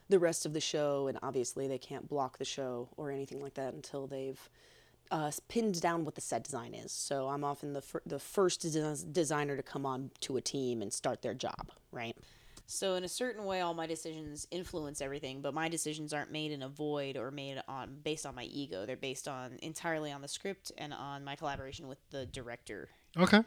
the 0.09 0.19
rest 0.19 0.45
of 0.45 0.53
the 0.53 0.61
show. 0.61 1.07
And 1.07 1.17
obviously, 1.23 1.67
they 1.67 1.77
can't 1.77 2.07
block 2.07 2.37
the 2.37 2.45
show 2.45 2.89
or 2.97 3.11
anything 3.11 3.41
like 3.41 3.55
that 3.55 3.73
until 3.73 4.07
they've 4.07 4.39
uh, 5.11 5.31
pinned 5.47 5.79
down 5.81 6.03
what 6.05 6.15
the 6.15 6.21
set 6.21 6.43
design 6.43 6.73
is. 6.73 6.91
So 6.91 7.27
I'm 7.29 7.43
often 7.43 7.73
the 7.73 7.81
fir- 7.81 8.01
the 8.05 8.19
first 8.19 8.61
des- 8.61 9.05
designer 9.11 9.55
to 9.55 9.63
come 9.63 9.85
on 9.85 10.11
to 10.21 10.37
a 10.37 10.41
team 10.41 10.81
and 10.81 10.91
start 10.91 11.21
their 11.21 11.33
job, 11.35 11.71
right? 11.91 12.17
So 12.67 12.95
in 12.95 13.03
a 13.03 13.07
certain 13.07 13.45
way, 13.45 13.61
all 13.61 13.75
my 13.75 13.85
decisions 13.85 14.47
influence 14.49 14.99
everything, 14.99 15.41
but 15.41 15.53
my 15.53 15.69
decisions 15.69 16.11
aren't 16.13 16.31
made 16.31 16.51
in 16.51 16.63
a 16.63 16.67
void 16.67 17.15
or 17.15 17.29
made 17.29 17.61
on 17.67 17.97
based 18.03 18.25
on 18.25 18.33
my 18.33 18.45
ego. 18.45 18.87
They're 18.87 18.95
based 18.97 19.27
on 19.27 19.59
entirely 19.61 20.11
on 20.11 20.21
the 20.23 20.27
script 20.27 20.71
and 20.75 20.91
on 20.91 21.23
my 21.23 21.35
collaboration 21.35 21.87
with 21.87 21.99
the 22.09 22.25
director, 22.25 22.89
Okay. 23.15 23.41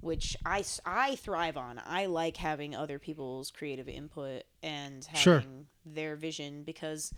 Which 0.00 0.36
I, 0.44 0.64
I 0.84 1.16
thrive 1.16 1.56
on. 1.56 1.80
I 1.84 2.06
like 2.06 2.36
having 2.36 2.74
other 2.74 2.98
people's 2.98 3.50
creative 3.50 3.88
input 3.88 4.44
and 4.62 5.04
having 5.04 5.22
Sure. 5.22 5.42
their 5.84 6.16
vision 6.16 6.62
because 6.62 7.14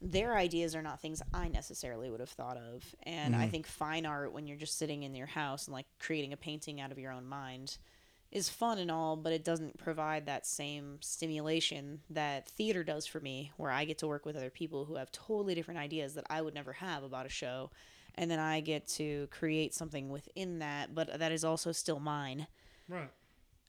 their 0.00 0.36
ideas 0.36 0.74
are 0.74 0.82
not 0.82 1.00
things 1.00 1.22
I 1.34 1.48
necessarily 1.48 2.10
would 2.10 2.20
have 2.20 2.28
thought 2.28 2.56
of. 2.56 2.84
And 3.02 3.34
I 3.34 3.42
mm-hmm. 3.42 3.50
think 3.50 3.66
fine 3.66 4.06
art, 4.06 4.32
when 4.32 4.46
you're 4.46 4.56
just 4.56 4.78
sitting 4.78 5.02
in 5.02 5.14
your 5.14 5.26
house 5.26 5.66
and 5.66 5.74
like 5.74 5.86
creating 5.98 6.32
a 6.32 6.36
painting 6.36 6.80
out 6.80 6.92
of 6.92 6.98
your 6.98 7.12
own 7.12 7.26
mind, 7.26 7.78
is 8.30 8.48
fun 8.50 8.78
and 8.78 8.90
all, 8.90 9.16
but 9.16 9.32
it 9.32 9.42
doesn't 9.42 9.78
provide 9.78 10.26
that 10.26 10.46
same 10.46 10.98
stimulation 11.00 12.00
that 12.10 12.46
theater 12.46 12.84
does 12.84 13.06
for 13.06 13.20
me, 13.20 13.52
where 13.56 13.70
I 13.70 13.86
get 13.86 13.98
to 13.98 14.06
work 14.06 14.26
with 14.26 14.36
other 14.36 14.50
people 14.50 14.84
who 14.84 14.96
have 14.96 15.10
totally 15.10 15.54
different 15.54 15.80
ideas 15.80 16.14
that 16.14 16.26
I 16.28 16.42
would 16.42 16.54
never 16.54 16.74
have 16.74 17.02
about 17.02 17.26
a 17.26 17.30
show. 17.30 17.70
And 18.18 18.28
then 18.28 18.40
I 18.40 18.60
get 18.60 18.88
to 18.88 19.28
create 19.30 19.74
something 19.74 20.08
within 20.08 20.58
that, 20.58 20.92
but 20.92 21.20
that 21.20 21.30
is 21.30 21.44
also 21.44 21.70
still 21.70 22.00
mine. 22.00 22.48
Right. 22.88 23.10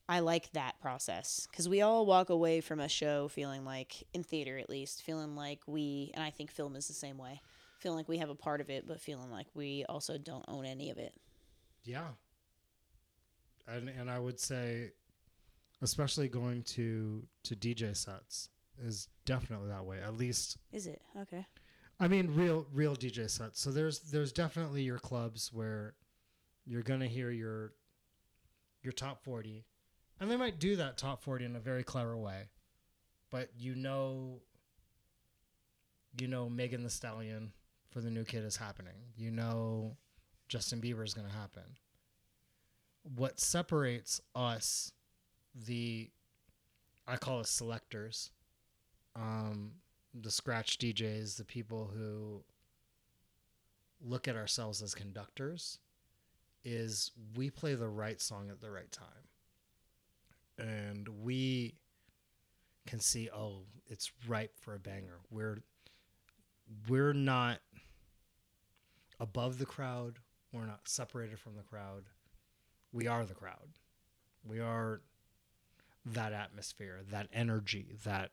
I 0.09 0.21
like 0.21 0.51
that 0.53 0.79
process 0.81 1.47
because 1.51 1.69
we 1.69 1.81
all 1.81 2.07
walk 2.07 2.31
away 2.31 2.61
from 2.61 2.79
a 2.79 2.89
show 2.89 3.27
feeling 3.27 3.63
like, 3.63 4.03
in 4.11 4.23
theater 4.23 4.57
at 4.57 4.67
least, 4.67 5.03
feeling 5.03 5.35
like 5.35 5.59
we, 5.67 6.09
and 6.15 6.23
I 6.23 6.31
think 6.31 6.49
film 6.49 6.75
is 6.75 6.87
the 6.87 6.95
same 6.95 7.19
way, 7.19 7.41
feeling 7.77 7.97
like 7.97 8.09
we 8.09 8.17
have 8.17 8.31
a 8.31 8.35
part 8.35 8.59
of 8.59 8.71
it, 8.71 8.87
but 8.87 8.99
feeling 8.99 9.29
like 9.29 9.45
we 9.53 9.85
also 9.87 10.17
don't 10.17 10.45
own 10.47 10.65
any 10.65 10.89
of 10.89 10.97
it. 10.97 11.13
Yeah. 11.83 12.07
And 13.67 13.87
and 13.87 14.09
I 14.09 14.17
would 14.17 14.39
say 14.39 14.93
especially 15.83 16.27
going 16.27 16.63
to 16.63 17.23
to 17.43 17.55
DJ 17.55 17.95
sets 17.95 18.49
is 18.83 19.09
definitely 19.25 19.69
that 19.69 19.85
way. 19.85 19.99
At 20.03 20.15
least 20.15 20.57
Is 20.71 20.87
it? 20.87 21.01
Okay. 21.21 21.45
I 21.99 22.07
mean 22.07 22.33
real 22.35 22.65
real 22.73 22.95
DJ 22.95 23.29
sets. 23.29 23.59
So 23.61 23.71
there's 23.71 23.99
there's 23.99 24.31
definitely 24.31 24.83
your 24.83 24.99
clubs 24.99 25.51
where 25.51 25.95
you're 26.65 26.81
to 27.01 27.07
hear 27.07 27.29
your 27.31 27.73
your 28.81 28.93
top 28.93 29.23
40 29.23 29.65
and 30.19 30.31
they 30.31 30.37
might 30.37 30.59
do 30.59 30.75
that 30.77 30.97
top 30.97 31.21
40 31.21 31.45
in 31.45 31.55
a 31.55 31.59
very 31.59 31.83
clever 31.83 32.15
way. 32.17 32.43
But 33.29 33.49
you 33.57 33.75
know 33.75 34.39
you 36.19 36.27
know 36.27 36.49
Megan 36.49 36.83
Thee 36.83 36.89
Stallion 36.89 37.51
for 37.91 38.01
the 38.01 38.09
new 38.09 38.23
kid 38.23 38.45
is 38.45 38.55
happening. 38.55 38.93
You 39.17 39.31
know 39.31 39.97
Justin 40.47 40.81
Bieber 40.81 41.03
is 41.03 41.13
to 41.27 41.33
happen. 41.33 41.63
What 43.15 43.39
separates 43.39 44.21
us, 44.35 44.93
the 45.53 46.09
I 47.07 47.17
call 47.17 47.39
us 47.39 47.49
selectors, 47.49 48.31
um, 49.15 49.71
the 50.13 50.31
scratch 50.31 50.77
DJs, 50.77 51.37
the 51.37 51.43
people 51.43 51.91
who 51.95 52.43
look 54.01 54.27
at 54.27 54.35
ourselves 54.35 54.81
as 54.81 54.95
conductors 54.95 55.79
is 56.63 57.11
we 57.35 57.49
play 57.49 57.75
the 57.75 57.87
right 57.87 58.19
song 58.21 58.49
at 58.49 58.61
the 58.61 58.71
right 58.71 58.91
time. 58.91 59.07
And 60.57 61.07
we 61.23 61.75
can 62.85 62.99
see, 62.99 63.29
oh, 63.33 63.63
it's 63.87 64.11
ripe 64.27 64.57
for 64.59 64.75
a 64.75 64.79
banger. 64.79 65.19
We're 65.31 65.59
we're 66.87 67.13
not 67.13 67.59
above 69.19 69.57
the 69.57 69.65
crowd. 69.65 70.19
We're 70.51 70.65
not 70.65 70.81
separated 70.87 71.39
from 71.39 71.55
the 71.55 71.63
crowd. 71.63 72.03
We 72.91 73.07
are 73.07 73.25
the 73.25 73.35
crowd. 73.35 73.69
We 74.43 74.59
are 74.59 75.01
that 76.05 76.33
atmosphere, 76.33 76.99
that 77.11 77.27
energy, 77.33 77.95
that 78.03 78.31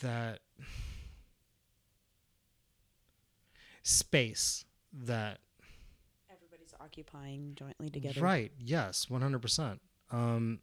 that 0.00 0.40
space 3.82 4.64
that 4.92 5.38
Everybody's 6.30 6.74
occupying 6.80 7.54
jointly 7.54 7.90
together. 7.90 8.20
right 8.20 8.52
yes 8.58 9.06
100% 9.10 9.78
um 10.10 10.60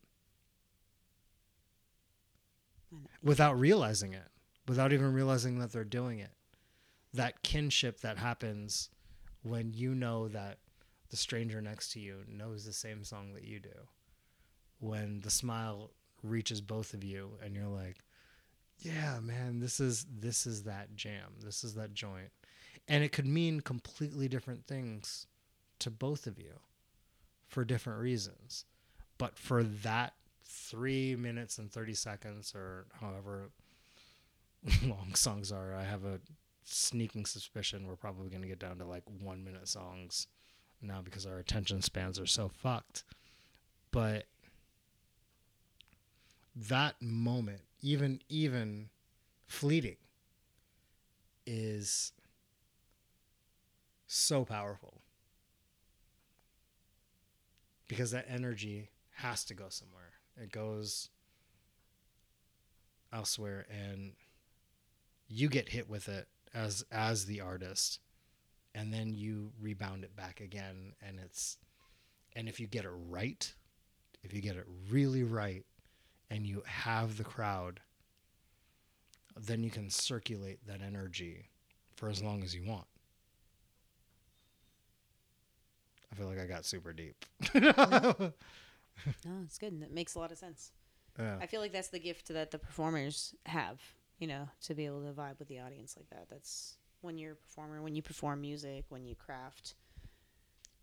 without 3.23 3.59
realizing 3.59 4.13
it 4.13 4.27
without 4.67 4.91
even 4.93 5.13
realizing 5.13 5.59
that 5.59 5.71
they're 5.71 5.83
doing 5.83 6.19
it. 6.19 6.31
That 7.13 7.43
kinship 7.43 8.01
that 8.01 8.17
happens 8.17 8.89
when 9.43 9.73
you 9.73 9.93
know 9.93 10.27
that 10.29 10.57
the 11.09 11.17
stranger 11.17 11.61
next 11.61 11.91
to 11.91 11.99
you 11.99 12.23
knows 12.27 12.65
the 12.65 12.73
same 12.73 13.03
song 13.03 13.33
that 13.33 13.43
you 13.43 13.59
do. 13.59 13.69
When 14.79 15.21
the 15.21 15.29
smile 15.29 15.91
reaches 16.23 16.61
both 16.61 16.93
of 16.93 17.03
you 17.03 17.31
and 17.43 17.55
you're 17.55 17.67
like 17.67 17.97
yeah 18.79 19.19
man 19.21 19.59
this 19.59 19.79
is 19.79 20.05
this 20.19 20.45
is 20.45 20.63
that 20.63 20.95
jam. 20.95 21.33
This 21.43 21.63
is 21.63 21.75
that 21.75 21.93
joint. 21.93 22.31
And 22.87 23.03
it 23.03 23.11
could 23.11 23.25
mean 23.25 23.61
completely 23.61 24.27
different 24.27 24.67
things 24.67 25.27
to 25.79 25.89
both 25.89 26.27
of 26.27 26.37
you 26.37 26.59
for 27.47 27.65
different 27.65 27.99
reasons. 27.99 28.65
But 29.17 29.37
for 29.37 29.63
that 29.63 30.13
three 30.47 31.15
minutes 31.15 31.57
and 31.57 31.71
30 31.71 31.93
seconds 31.95 32.53
or 32.55 32.85
however 33.01 33.49
long 34.83 35.15
songs 35.15 35.51
are 35.51 35.73
i 35.73 35.83
have 35.83 36.05
a 36.05 36.19
sneaking 36.63 37.25
suspicion 37.25 37.87
we're 37.87 37.95
probably 37.95 38.29
going 38.29 38.41
to 38.41 38.47
get 38.47 38.59
down 38.59 38.77
to 38.77 38.85
like 38.85 39.03
one 39.21 39.43
minute 39.43 39.67
songs 39.67 40.27
now 40.81 41.01
because 41.03 41.25
our 41.25 41.37
attention 41.37 41.81
spans 41.81 42.19
are 42.19 42.25
so 42.25 42.49
fucked. 42.49 43.03
But 43.91 44.25
that 46.55 46.95
moment 47.01 47.61
even 47.85 48.19
even 48.29 48.89
fleeting 49.45 49.97
is 51.45 52.13
so 54.07 54.43
powerful. 54.43 55.01
Because 57.87 58.09
that 58.09 58.25
energy 58.27 58.89
has 59.17 59.45
to 59.45 59.53
go 59.53 59.65
somewhere. 59.69 60.13
It 60.35 60.51
goes 60.51 61.09
elsewhere 63.13 63.67
and 63.69 64.13
you 65.27 65.47
get 65.47 65.69
hit 65.69 65.87
with 65.87 66.09
it 66.09 66.27
as 66.55 66.83
as 66.91 67.25
the 67.25 67.39
artist 67.39 67.99
and 68.73 68.91
then 68.91 69.13
you 69.13 69.51
rebound 69.61 70.03
it 70.03 70.15
back 70.15 70.41
again 70.41 70.93
and 71.07 71.19
it's 71.19 71.57
and 72.35 72.49
if 72.49 72.59
you 72.59 72.67
get 72.67 72.83
it 72.83 72.91
right 73.09 73.53
if 74.23 74.33
you 74.33 74.41
get 74.41 74.57
it 74.57 74.65
really 74.89 75.23
right 75.23 75.63
and 76.29 76.45
you 76.45 76.63
have 76.65 77.17
the 77.17 77.23
crowd 77.23 77.79
then 79.37 79.63
you 79.63 79.69
can 79.69 79.89
circulate 79.89 80.65
that 80.67 80.81
energy 80.81 81.49
for 81.95 82.09
as 82.09 82.21
long 82.23 82.41
as 82.43 82.53
you 82.55 82.63
want 82.67 82.85
i 86.11 86.15
feel 86.15 86.27
like 86.27 86.39
i 86.39 86.45
got 86.45 86.65
super 86.65 86.93
deep 86.93 87.25
No, 89.25 89.41
it's 89.43 89.57
good. 89.57 89.73
and 89.73 89.83
It 89.83 89.91
makes 89.91 90.15
a 90.15 90.19
lot 90.19 90.31
of 90.31 90.37
sense. 90.37 90.71
yeah. 91.19 91.35
I 91.41 91.47
feel 91.47 91.59
like 91.59 91.73
that's 91.73 91.89
the 91.89 91.99
gift 91.99 92.29
that 92.29 92.51
the 92.51 92.57
performers 92.57 93.35
have, 93.45 93.81
you 94.19 94.25
know, 94.27 94.47
to 94.63 94.73
be 94.73 94.85
able 94.85 95.01
to 95.03 95.11
vibe 95.11 95.37
with 95.37 95.49
the 95.49 95.59
audience 95.59 95.95
like 95.97 96.09
that. 96.11 96.27
That's 96.29 96.77
when 97.01 97.17
you're 97.17 97.33
a 97.33 97.35
performer, 97.35 97.81
when 97.81 97.93
you 97.93 98.01
perform 98.01 98.39
music, 98.39 98.85
when 98.87 99.05
you 99.05 99.13
craft 99.13 99.75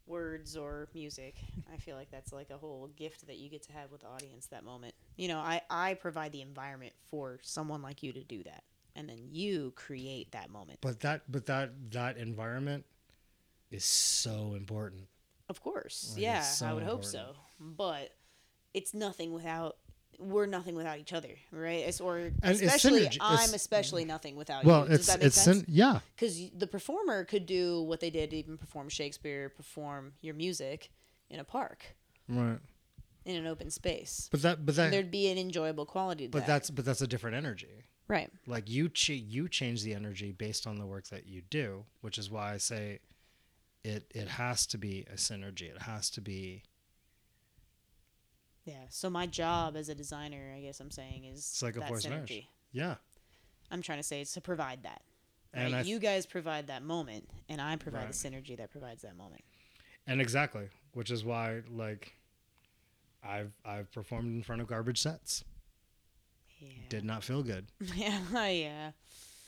words 0.06 0.56
or 0.56 0.88
music. 0.94 1.36
I 1.72 1.76
feel 1.76 1.96
like 1.96 2.10
that's 2.10 2.32
like 2.32 2.50
a 2.50 2.56
whole 2.56 2.88
gift 2.96 3.26
that 3.26 3.36
you 3.36 3.48
get 3.48 3.62
to 3.64 3.72
have 3.72 3.90
with 3.90 4.02
the 4.02 4.08
audience 4.08 4.46
that 4.46 4.64
moment. 4.64 4.94
You 5.16 5.28
know, 5.28 5.38
I, 5.38 5.62
I 5.70 5.94
provide 5.94 6.32
the 6.32 6.42
environment 6.42 6.92
for 7.10 7.38
someone 7.42 7.82
like 7.82 8.02
you 8.02 8.12
to 8.12 8.24
do 8.24 8.42
that. 8.44 8.64
And 8.94 9.08
then 9.08 9.20
you 9.30 9.72
create 9.74 10.32
that 10.32 10.50
moment. 10.50 10.80
but 10.82 11.00
that 11.00 11.22
but 11.30 11.46
that 11.46 11.72
that 11.92 12.18
environment 12.18 12.84
is 13.70 13.84
so 13.84 14.54
important 14.54 15.08
Of 15.48 15.62
course. 15.62 16.12
Like, 16.14 16.22
yeah, 16.22 16.38
it's 16.38 16.62
I 16.62 16.68
so 16.68 16.74
would 16.74 16.84
hope 16.84 17.04
so. 17.04 17.34
But 17.58 18.10
it's 18.74 18.94
nothing 18.94 19.32
without 19.32 19.76
we're 20.18 20.46
nothing 20.46 20.74
without 20.74 20.98
each 20.98 21.12
other, 21.12 21.30
right? 21.50 21.84
It's, 21.86 22.00
or 22.00 22.18
And 22.18 22.34
especially 22.42 23.06
synergy. 23.06 23.16
I'm 23.20 23.54
especially 23.54 24.04
nothing 24.04 24.36
without 24.36 24.64
well 24.64 24.82
you. 24.84 24.88
Does 24.90 24.98
it's 25.00 25.06
that 25.08 25.18
make 25.18 25.26
it's 25.26 25.40
sense? 25.40 25.56
syn- 25.58 25.66
yeah 25.68 26.00
Because 26.14 26.50
the 26.56 26.66
performer 26.66 27.24
could 27.24 27.46
do 27.46 27.82
what 27.82 28.00
they 28.00 28.10
did, 28.10 28.32
even 28.32 28.56
perform 28.58 28.88
Shakespeare, 28.88 29.48
perform 29.48 30.12
your 30.20 30.34
music 30.34 30.90
in 31.30 31.40
a 31.40 31.44
park, 31.44 31.96
right 32.28 32.58
in 33.24 33.36
an 33.36 33.46
open 33.46 33.70
space. 33.70 34.28
but 34.32 34.42
that 34.42 34.66
but 34.66 34.74
that 34.76 34.90
There'd 34.90 35.10
be 35.10 35.28
an 35.28 35.38
enjoyable 35.38 35.86
quality 35.86 36.24
to 36.26 36.30
but 36.30 36.40
that. 36.40 36.46
that's 36.46 36.70
but 36.70 36.84
that's 36.84 37.00
a 37.02 37.06
different 37.06 37.36
energy 37.36 37.84
right. 38.08 38.30
like 38.48 38.68
you 38.68 38.88
ch- 38.88 39.10
you 39.10 39.48
change 39.48 39.82
the 39.84 39.94
energy 39.94 40.32
based 40.32 40.66
on 40.66 40.76
the 40.78 40.86
work 40.86 41.06
that 41.08 41.26
you 41.26 41.40
do 41.48 41.84
which 42.00 42.18
is 42.18 42.28
why 42.30 42.52
i 42.52 42.56
say 42.56 42.98
it 43.84 44.10
it 44.14 44.26
has 44.26 44.66
to 44.66 44.76
be 44.78 45.06
a 45.12 45.14
synergy 45.14 45.70
it 45.70 45.82
has 45.82 46.10
to 46.10 46.20
be 46.20 46.64
Yeah. 48.64 48.84
So 48.90 49.10
my 49.10 49.26
job 49.26 49.76
as 49.76 49.88
a 49.88 49.94
designer, 49.94 50.54
I 50.56 50.60
guess 50.60 50.78
I'm 50.80 50.90
saying, 50.90 51.24
is 51.24 51.60
like 51.62 51.74
that 51.74 51.90
synergy. 51.92 52.46
yeah 52.72 52.94
I'm 53.70 53.82
trying 53.82 53.98
to 53.98 54.02
say 54.04 54.20
it's 54.20 54.34
to 54.34 54.40
provide 54.40 54.82
that. 54.84 55.02
And 55.54 55.72
right? 55.72 55.82
Th- 55.82 55.90
you 55.92 55.98
guys 55.98 56.24
provide 56.26 56.66
that 56.68 56.82
moment, 56.82 57.28
and 57.48 57.60
I 57.60 57.76
provide 57.76 58.04
Right. 58.04 58.12
the 58.12 58.14
synergy 58.30 58.56
that 58.56 58.70
provides 58.70 59.02
that 59.02 59.16
moment. 59.16 59.42
and 60.06 60.20
exactly 60.20 60.68
which 60.94 61.10
is 61.10 61.24
why 61.24 61.60
like 61.70 62.12
i've 63.24 63.52
i've 63.64 63.90
performed 63.92 64.34
in 64.36 64.42
front 64.42 64.60
of 64.60 64.66
garbage 64.66 65.00
sets 65.00 65.44
Yeah. 66.60 66.68
did 66.88 67.04
not 67.04 67.22
feel 67.22 67.42
good 67.44 67.66
yeah. 67.94 68.18
Yeah. 68.48 68.90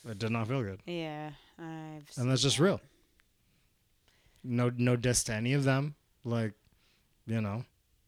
it 0.09 0.18
did 0.18 0.30
not 0.30 0.47
feel 0.49 0.62
good 0.62 0.80
Yeah. 0.87 1.30
I've. 1.59 2.09
and 2.16 2.30
that's 2.30 2.42
just 2.42 2.59
that. 2.59 2.62
real 2.64 2.80
no 4.44 4.71
no 4.76 4.94
diss 4.97 5.25
to 5.25 5.33
any 5.35 5.52
of 5.54 5.64
them 5.64 5.94
like 6.25 6.52
you 7.26 7.40
know 7.40 7.64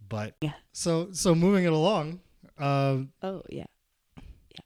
but 0.09 0.35
Yeah. 0.41 0.53
so 0.73 1.09
so 1.13 1.35
moving 1.35 1.65
it 1.65 1.73
along 1.73 2.21
uh 2.59 2.99
Oh 3.23 3.43
yeah. 3.49 3.65
Yeah. 4.17 4.65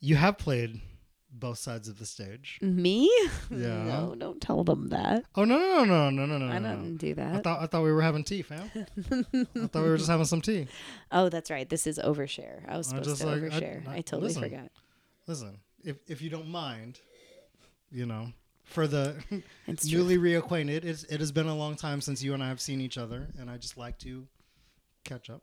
You 0.00 0.16
have 0.16 0.38
played 0.38 0.80
both 1.30 1.58
sides 1.58 1.88
of 1.88 1.98
the 1.98 2.06
stage 2.06 2.58
Me? 2.62 3.08
Yeah. 3.50 3.84
No, 3.84 4.14
don't 4.18 4.40
tell 4.40 4.64
them 4.64 4.88
that. 4.88 5.24
oh 5.36 5.44
no 5.44 5.56
no 5.58 5.84
no 5.84 6.10
no 6.10 6.26
no 6.26 6.38
no 6.38 6.46
no 6.46 6.52
I 6.52 6.58
no, 6.58 6.76
didn't 6.76 6.96
do 6.96 7.10
I 7.10 7.14
that. 7.14 7.44
thought 7.44 7.62
I 7.62 7.66
thought 7.66 7.82
we 7.84 7.92
were 7.92 8.02
having 8.02 8.24
tea, 8.24 8.42
fam. 8.42 8.70
I 8.76 9.66
thought 9.68 9.82
we 9.82 9.88
were 9.88 9.96
just 9.98 10.08
having 10.10 10.26
some 10.26 10.40
tea. 10.40 10.66
oh, 11.12 11.28
that's 11.28 11.50
right. 11.50 11.68
This 11.68 11.86
is 11.86 11.98
overshare. 11.98 12.68
I 12.68 12.76
was 12.76 12.88
supposed 12.88 13.08
just 13.08 13.20
to 13.20 13.26
like, 13.28 13.42
I- 13.52 13.60
overshare. 13.60 13.88
I, 13.88 13.96
I- 13.96 14.00
totally 14.00 14.28
listen. 14.28 14.42
forgot. 14.42 14.70
Listen, 15.26 15.60
if 15.84 15.96
if 16.08 16.20
you 16.22 16.30
don't 16.30 16.48
mind, 16.48 16.98
you 17.92 18.06
know, 18.06 18.32
for 18.78 18.86
the 18.86 19.16
newly 19.84 20.18
reacquainted, 20.18 20.84
it's, 20.84 21.02
it 21.04 21.18
has 21.18 21.32
been 21.32 21.48
a 21.48 21.54
long 21.54 21.74
time 21.74 22.00
since 22.00 22.22
you 22.22 22.32
and 22.32 22.42
I 22.44 22.48
have 22.48 22.60
seen 22.60 22.80
each 22.80 22.96
other, 22.96 23.26
and 23.38 23.50
I 23.50 23.56
just 23.56 23.76
like 23.76 23.98
to 24.00 24.26
catch 25.04 25.28
up. 25.30 25.42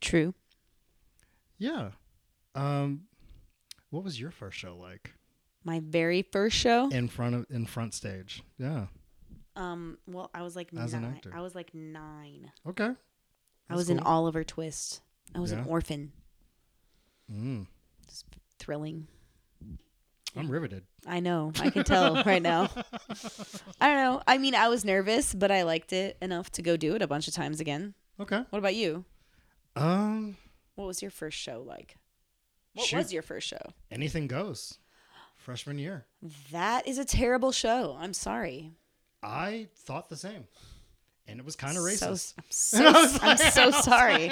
True. 0.00 0.34
Yeah. 1.58 1.90
Um, 2.56 3.02
what 3.90 4.02
was 4.02 4.18
your 4.20 4.32
first 4.32 4.58
show 4.58 4.76
like 4.76 5.12
My 5.64 5.80
very 5.80 6.22
first 6.22 6.56
show. 6.56 6.88
in 6.88 7.06
front 7.06 7.36
of 7.36 7.46
in 7.50 7.66
front 7.66 7.94
stage? 7.94 8.42
Yeah. 8.58 8.86
Um. 9.54 9.98
Well, 10.08 10.28
I 10.34 10.42
was 10.42 10.56
like 10.56 10.70
As 10.76 10.92
an 10.92 11.02
nine. 11.02 11.12
actor. 11.12 11.30
I 11.34 11.40
was 11.40 11.54
like 11.54 11.72
nine. 11.72 12.50
Okay. 12.68 12.84
I 12.86 12.94
That's 13.68 13.76
was 13.78 13.90
in. 13.90 14.00
Oliver 14.00 14.42
Twist. 14.42 15.02
I 15.36 15.38
was 15.40 15.52
an 15.52 15.64
orphan. 15.68 16.12
Mm, 17.32 17.66
Just 18.08 18.24
thrilling. 18.58 19.06
I'm 20.36 20.50
riveted. 20.50 20.84
I 21.06 21.20
know. 21.20 21.52
I 21.60 21.68
can 21.70 21.84
tell 21.84 22.22
right 22.26 22.40
now. 22.42 22.70
I 23.80 23.88
don't 23.88 23.96
know. 23.98 24.22
I 24.26 24.38
mean, 24.38 24.54
I 24.54 24.68
was 24.68 24.84
nervous, 24.84 25.34
but 25.34 25.50
I 25.50 25.62
liked 25.62 25.92
it 25.92 26.16
enough 26.22 26.50
to 26.52 26.62
go 26.62 26.76
do 26.76 26.94
it 26.94 27.02
a 27.02 27.06
bunch 27.06 27.28
of 27.28 27.34
times 27.34 27.60
again. 27.60 27.94
Okay. 28.18 28.42
What 28.50 28.58
about 28.58 28.74
you? 28.74 29.04
Um, 29.76 30.36
What 30.74 30.86
was 30.86 31.02
your 31.02 31.10
first 31.10 31.36
show 31.38 31.62
like? 31.66 31.96
What 32.74 32.86
Shoot. 32.86 32.96
was 32.96 33.12
your 33.12 33.22
first 33.22 33.46
show? 33.48 33.60
anything 33.90 34.26
goes. 34.26 34.78
Freshman 35.36 35.78
year. 35.78 36.06
That 36.52 36.86
is 36.86 36.98
a 36.98 37.04
terrible 37.04 37.52
show. 37.52 37.96
I'm 38.00 38.14
sorry. 38.14 38.72
I 39.22 39.68
thought 39.76 40.08
the 40.08 40.16
same, 40.16 40.44
and 41.26 41.38
it 41.40 41.44
was 41.44 41.56
kind 41.56 41.76
of 41.76 41.82
So- 41.82 42.12
racist. 42.12 42.34
I'm 42.38 42.44
so, 42.48 43.18
I'm 43.22 43.36
so 43.36 43.70
sorry. 43.72 44.30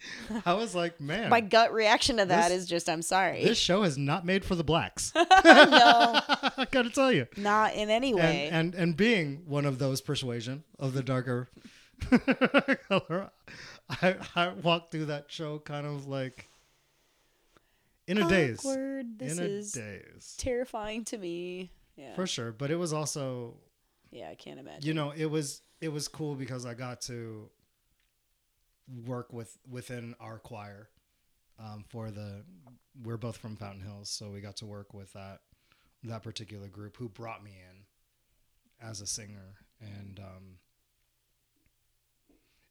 I 0.46 0.54
was 0.54 0.74
like, 0.74 1.00
man, 1.00 1.28
My 1.30 1.40
gut 1.40 1.72
reaction 1.72 2.18
to 2.18 2.24
that 2.26 2.50
is 2.52 2.62
This- 2.62 2.68
just, 2.70 2.88
I'm 2.88 3.02
sorry. 3.02 3.42
this 3.44 3.58
show 3.58 3.82
is 3.82 3.98
not 3.98 4.24
made 4.24 4.44
for 4.44 4.54
the 4.54 4.64
blacks. 4.64 5.12
no, 5.16 5.24
I 5.44 6.66
gotta 6.70 6.90
tell 6.90 7.10
you. 7.12 7.26
not 7.36 7.74
in 7.74 7.90
any 7.90 8.14
way. 8.14 8.48
And, 8.52 8.74
and 8.74 8.82
and 8.82 8.96
being 8.96 9.42
one 9.46 9.64
of 9.64 9.78
those 9.78 10.00
persuasion 10.00 10.64
of 10.78 10.92
the 10.94 11.02
darker 11.02 11.48
color, 12.88 13.30
I 13.90 14.16
I 14.36 14.48
walked 14.62 14.92
through 14.92 15.06
that 15.06 15.26
show 15.28 15.58
kind 15.58 15.86
of 15.86 16.06
like 16.06 16.48
in 18.06 18.18
a 18.18 18.28
daze. 18.28 18.62
This 18.62 19.38
in 19.38 19.38
a 19.38 19.42
is 19.48 19.72
daze. 19.72 20.34
terrifying 20.38 21.04
to 21.06 21.18
me. 21.18 21.72
Yeah. 21.96 22.14
For 22.14 22.26
sure. 22.26 22.52
But 22.52 22.70
it 22.70 22.76
was 22.76 22.92
also 22.92 23.54
yeah, 24.10 24.28
I 24.30 24.34
can't 24.34 24.60
imagine. 24.60 24.86
you 24.86 24.94
know, 24.94 25.10
it 25.16 25.26
was 25.26 25.62
it 25.80 25.88
was 25.92 26.08
cool 26.08 26.34
because 26.34 26.64
I 26.66 26.74
got 26.74 27.00
to 27.02 27.48
work 29.06 29.32
with 29.32 29.58
within 29.68 30.14
our 30.20 30.38
choir 30.38 30.88
um, 31.58 31.84
for 31.88 32.10
the 32.10 32.44
we're 33.02 33.16
both 33.16 33.36
from 33.36 33.56
Fountain 33.56 33.82
Hills, 33.82 34.10
so 34.10 34.30
we 34.30 34.40
got 34.40 34.56
to 34.56 34.66
work 34.66 34.94
with 34.94 35.12
that 35.12 35.40
that 36.04 36.22
particular 36.22 36.68
group 36.68 36.96
who 36.96 37.08
brought 37.08 37.42
me 37.42 37.50
in 37.50 38.86
as 38.86 39.00
a 39.00 39.06
singer 39.06 39.56
and 39.80 40.20
um, 40.20 40.58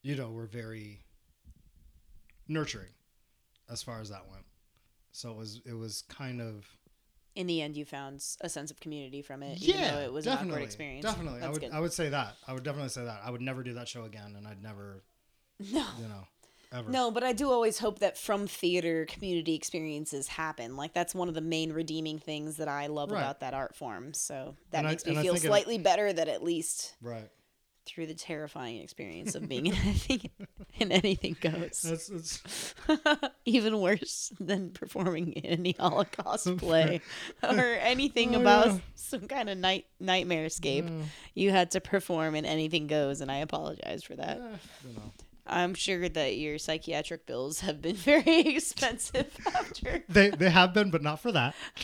you 0.02 0.16
know 0.16 0.30
we're 0.30 0.46
very 0.46 1.02
nurturing 2.48 2.94
as 3.70 3.84
far 3.84 4.00
as 4.00 4.10
that 4.10 4.30
went 4.30 4.46
so 5.12 5.32
it 5.32 5.38
was 5.38 5.62
it 5.66 5.74
was 5.74 6.04
kind 6.10 6.42
of 6.42 6.66
in 7.36 7.46
the 7.46 7.62
end, 7.62 7.78
you 7.78 7.86
found 7.86 8.24
a 8.42 8.50
sense 8.50 8.72
of 8.72 8.80
community 8.80 9.22
from 9.22 9.44
it. 9.44 9.62
even 9.62 9.80
yeah 9.80 9.92
though 9.92 10.02
it 10.02 10.12
was 10.12 10.26
definitely 10.26 10.48
an 10.48 10.54
awkward 10.54 10.66
experience. 10.66 11.06
definitely 11.06 11.42
i 11.42 11.50
would 11.50 11.60
good. 11.60 11.72
i 11.72 11.80
would 11.80 11.94
say 11.94 12.10
that 12.10 12.36
i 12.48 12.54
would 12.54 12.64
definitely 12.64 12.90
say 12.90 13.04
that 13.04 13.20
i 13.24 13.30
would 13.30 13.42
never 13.42 13.62
do 13.64 13.74
that 13.74 13.88
show 13.88 14.06
again 14.06 14.34
and 14.38 14.48
i'd 14.48 14.64
never 14.64 15.04
no. 15.60 15.86
you 16.00 16.08
know 16.08 16.28
ever 16.72 16.90
No, 16.92 17.12
but 17.12 17.24
I 17.24 17.32
do 17.34 17.50
always 17.52 17.80
hope 17.80 18.00
that 18.00 18.18
from 18.18 18.46
theater, 18.48 19.06
community 19.06 19.56
experiences 19.56 20.28
happen. 20.28 20.76
Like 20.76 20.94
that's 20.94 21.16
one 21.16 21.30
of 21.30 21.34
the 21.34 21.42
main 21.42 21.72
redeeming 21.72 22.20
things 22.20 22.58
that 22.58 22.68
I 22.68 22.88
love 22.88 23.12
Right. 23.12 23.20
about 23.22 23.40
that 23.40 23.54
art 23.54 23.76
form. 23.76 24.14
So 24.14 24.56
that 24.72 24.80
And 24.80 24.88
I- 24.88 24.92
makes 24.92 25.06
me 25.06 25.14
feel 25.16 25.34
think 25.34 25.46
it- 25.46 25.48
slightly 25.48 25.78
better 25.78 26.12
that 26.12 26.28
at 26.28 26.44
least 26.44 26.94
right 27.02 27.30
through 27.86 28.06
the 28.06 28.14
terrifying 28.14 28.82
experience 28.82 29.34
of 29.34 29.48
being 29.48 29.66
in 29.68 29.74
anything, 29.76 30.30
in 30.78 30.92
anything 30.92 31.38
goes, 31.40 31.82
that's, 31.84 32.08
that's 32.10 32.76
even 33.46 33.80
worse 33.80 34.34
than 34.42 34.72
performing 34.72 35.32
in 35.32 35.46
any 35.46 35.72
Holocaust 35.80 36.58
play 36.58 37.00
or 37.42 37.56
anything 37.80 38.36
Oh, 38.36 38.42
about 38.42 38.68
yeah. 38.68 38.80
some 38.96 39.22
kind 39.30 39.50
of 39.50 39.58
night 39.58 39.86
nightmare 40.02 40.44
escape. 40.44 40.84
Yeah. 40.86 41.04
You 41.34 41.52
had 41.52 41.72
to 41.72 41.80
perform 41.80 42.36
in 42.36 42.44
anything 42.46 42.88
goes, 42.88 43.22
and 43.22 43.32
I 43.32 43.38
apologize 43.38 44.04
for 44.04 44.18
that. 44.18 44.38
Eh, 44.38 44.90
know 44.94 45.14
I'm 45.50 45.74
sure 45.74 46.08
that 46.10 46.38
your 46.38 46.58
psychiatric 46.58 47.26
bills 47.26 47.62
have 47.62 47.82
been 47.82 47.96
very 48.14 48.40
expensive 48.56 49.36
after 49.56 50.04
they 50.10 50.30
they 50.30 50.50
have 50.50 50.74
been 50.74 50.92
but 50.92 51.02
not 51.02 51.20
for 51.20 51.32
that 51.32 51.56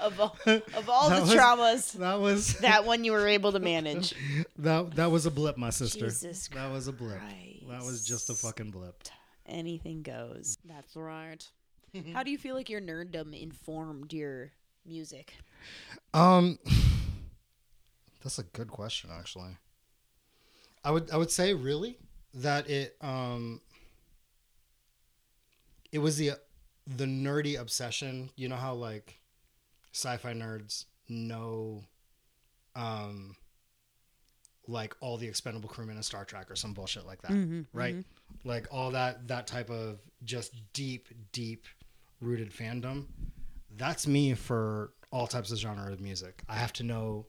of 0.00 0.18
all, 0.20 0.36
of 0.46 0.88
all 0.88 1.10
the 1.10 1.20
was- 1.20 1.34
traumas. 1.34 1.92
that 1.92 2.20
was 2.20 2.54
That 2.58 2.84
one 2.84 3.04
you 3.04 3.12
were 3.12 3.28
able 3.28 3.52
to 3.52 3.60
manage. 3.60 4.14
that 4.58 4.96
that 4.96 5.10
was 5.10 5.26
a 5.26 5.30
blip 5.30 5.56
my 5.56 5.70
sister 5.70 6.06
Jesus 6.06 6.48
that 6.48 6.70
was 6.72 6.88
a 6.88 6.92
blip 6.92 7.20
that 7.68 7.82
was 7.82 8.04
just 8.04 8.30
a 8.30 8.34
fucking 8.34 8.70
blip 8.70 9.02
Anything 9.44 10.02
goes. 10.02 10.56
That's 10.64 10.94
right. 10.94 11.44
How 12.14 12.22
do 12.22 12.30
you 12.30 12.38
feel 12.38 12.54
like 12.54 12.70
your 12.70 12.80
nerddom 12.80 13.38
informed 13.38 14.12
your 14.12 14.52
music? 14.86 15.34
Um, 16.14 16.58
that's 18.22 18.38
a 18.38 18.44
good 18.44 18.68
question, 18.68 19.10
actually. 19.12 19.56
I 20.84 20.90
would 20.90 21.10
I 21.10 21.16
would 21.16 21.30
say 21.30 21.54
really 21.54 21.98
that 22.34 22.68
it 22.68 22.96
um 23.00 23.60
it 25.92 25.98
was 25.98 26.16
the 26.16 26.32
the 26.86 27.04
nerdy 27.04 27.58
obsession. 27.60 28.30
You 28.36 28.48
know 28.48 28.56
how 28.56 28.74
like 28.74 29.20
sci-fi 29.92 30.32
nerds 30.32 30.86
know 31.08 31.84
um 32.74 33.36
like 34.68 34.94
all 35.00 35.16
the 35.18 35.26
expendable 35.26 35.68
crewmen 35.68 35.96
in 35.96 36.02
Star 36.02 36.24
Trek 36.24 36.50
or 36.50 36.56
some 36.56 36.72
bullshit 36.72 37.06
like 37.06 37.20
that, 37.22 37.32
right? 37.72 37.94
Like 38.44 38.66
all 38.70 38.90
that 38.92 39.28
that 39.28 39.46
type 39.46 39.70
of 39.70 39.98
just 40.24 40.54
deep 40.72 41.08
deep 41.32 41.66
rooted 42.20 42.52
fandom. 42.52 43.06
That's 43.76 44.06
me 44.06 44.34
for 44.34 44.92
all 45.10 45.26
types 45.26 45.50
of 45.52 45.58
genre 45.58 45.92
of 45.92 46.00
music. 46.00 46.42
I 46.48 46.54
have 46.56 46.72
to 46.74 46.82
know 46.84 47.26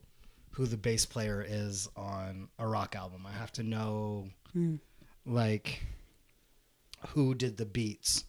who 0.54 0.66
the 0.66 0.76
bass 0.76 1.04
player 1.04 1.44
is 1.46 1.88
on 1.96 2.48
a 2.58 2.66
rock 2.66 2.94
album. 2.96 3.26
I 3.26 3.32
have 3.32 3.52
to 3.52 3.62
know 3.62 4.28
like 5.26 5.82
who 7.08 7.34
did 7.34 7.56
the 7.56 7.66
beats 7.66 8.24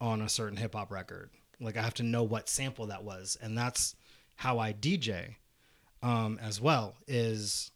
on 0.00 0.22
a 0.22 0.28
certain 0.28 0.56
hip 0.56 0.74
hop 0.74 0.90
record. 0.90 1.30
Like 1.60 1.76
I 1.76 1.82
have 1.82 1.94
to 1.94 2.02
know 2.02 2.22
what 2.22 2.48
sample 2.48 2.86
that 2.86 3.04
was, 3.04 3.36
and 3.40 3.56
that's 3.56 3.94
how 4.36 4.58
I 4.58 4.72
DJ 4.72 5.36
um, 6.02 6.38
as 6.42 6.60
well. 6.60 6.96
Is 7.06 7.70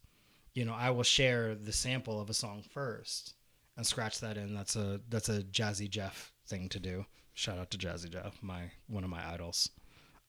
you 0.54 0.64
know 0.64 0.74
I 0.74 0.90
will 0.90 1.02
share 1.02 1.54
the 1.54 1.72
sample 1.72 2.20
of 2.20 2.30
a 2.30 2.34
song 2.34 2.62
first 2.72 3.34
and 3.76 3.86
scratch 3.86 4.20
that 4.20 4.38
in. 4.38 4.54
That's 4.54 4.76
a 4.76 5.00
that's 5.08 5.28
a 5.28 5.42
Jazzy 5.42 5.90
Jeff 5.90 6.32
thing 6.46 6.68
to 6.70 6.80
do. 6.80 7.04
Shout 7.34 7.58
out 7.58 7.70
to 7.72 7.78
Jazzy 7.78 8.10
Jeff, 8.10 8.42
my 8.42 8.70
one 8.86 9.04
of 9.04 9.10
my 9.10 9.30
idols. 9.32 9.68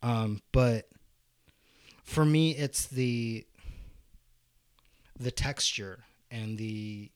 Um, 0.02 0.42
but 0.52 0.90
for 2.06 2.24
me, 2.24 2.52
it's 2.52 2.86
the 2.86 3.46
the 5.20 5.32
texture 5.32 6.04
and 6.30 6.58
the 6.58 7.12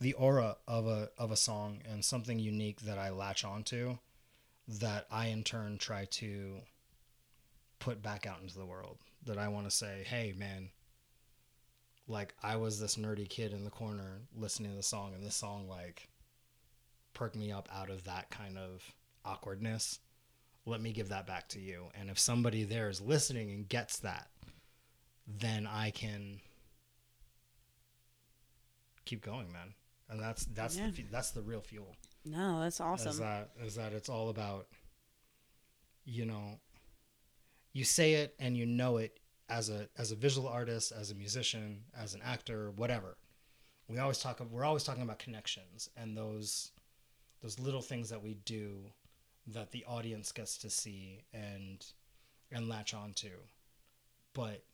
the 0.00 0.12
aura 0.14 0.56
of 0.68 0.86
a 0.86 1.10
of 1.18 1.30
a 1.30 1.36
song 1.36 1.80
and 1.90 2.04
something 2.04 2.38
unique 2.38 2.82
that 2.82 2.98
I 2.98 3.10
latch 3.10 3.44
onto 3.44 3.98
that 4.68 5.06
I 5.10 5.26
in 5.26 5.42
turn 5.42 5.78
try 5.78 6.04
to 6.04 6.58
put 7.78 8.02
back 8.02 8.26
out 8.26 8.40
into 8.42 8.58
the 8.58 8.66
world. 8.66 8.98
That 9.24 9.38
I 9.38 9.48
want 9.48 9.66
to 9.68 9.70
say 9.76 10.04
hey 10.06 10.32
man 10.36 10.70
like 12.06 12.34
I 12.40 12.54
was 12.56 12.78
this 12.78 12.94
nerdy 12.94 13.28
kid 13.28 13.52
in 13.52 13.64
the 13.64 13.70
corner 13.70 14.20
listening 14.36 14.70
to 14.70 14.76
the 14.76 14.82
song 14.82 15.12
and 15.14 15.24
this 15.24 15.34
song 15.34 15.68
like 15.68 16.08
perked 17.14 17.34
me 17.34 17.50
up 17.50 17.68
out 17.74 17.90
of 17.90 18.04
that 18.04 18.30
kind 18.30 18.56
of 18.56 18.94
awkwardness 19.24 19.98
let 20.66 20.80
me 20.80 20.92
give 20.92 21.08
that 21.10 21.26
back 21.26 21.48
to 21.48 21.60
you 21.60 21.86
and 21.94 22.10
if 22.10 22.18
somebody 22.18 22.64
there 22.64 22.88
is 22.88 23.00
listening 23.00 23.50
and 23.50 23.68
gets 23.68 23.98
that 24.00 24.28
then 25.26 25.66
I 25.66 25.90
can 25.90 26.40
keep 29.04 29.24
going 29.24 29.50
man 29.52 29.74
and 30.10 30.20
that's 30.20 30.44
that's 30.46 30.76
Yeah. 30.76 30.90
the, 30.90 31.02
that's 31.10 31.30
the 31.30 31.42
real 31.42 31.60
fuel 31.60 31.94
No, 32.24 32.60
that's 32.60 32.80
awesome. 32.80 33.08
is 33.10 33.18
that 33.18 33.50
is 33.62 33.74
that 33.76 33.92
it's 33.92 34.08
all 34.08 34.28
about 34.28 34.66
you 36.04 36.24
know 36.26 36.58
you 37.72 37.84
say 37.84 38.14
it 38.14 38.34
and 38.38 38.56
you 38.56 38.66
know 38.66 38.96
it 38.98 39.18
as 39.48 39.70
a 39.70 39.88
as 39.96 40.10
a 40.12 40.16
visual 40.16 40.48
artist 40.48 40.92
as 40.92 41.10
a 41.10 41.14
musician 41.14 41.82
as 41.96 42.14
an 42.14 42.20
actor 42.24 42.70
whatever 42.72 43.16
we 43.88 43.98
always 43.98 44.18
talk 44.18 44.40
we're 44.50 44.64
always 44.64 44.82
talking 44.82 45.02
about 45.02 45.18
connections 45.20 45.88
and 45.96 46.16
those 46.16 46.72
those 47.42 47.58
little 47.60 47.82
things 47.82 48.08
that 48.10 48.20
we 48.22 48.34
do 48.44 48.78
that 49.46 49.70
the 49.70 49.84
audience 49.86 50.32
gets 50.32 50.58
to 50.58 50.70
see 50.70 51.22
and 51.32 51.84
and 52.50 52.68
latch 52.68 52.94
onto 52.94 53.30
but 54.34 54.64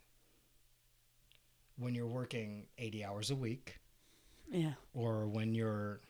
when 1.79 1.95
you're 1.95 2.07
working 2.07 2.67
80 2.79 3.05
hours 3.05 3.31
a 3.31 3.35
week 3.37 3.79
yeah. 4.51 4.73
or 4.95 5.27
when 5.27 5.55
you're 5.55 6.01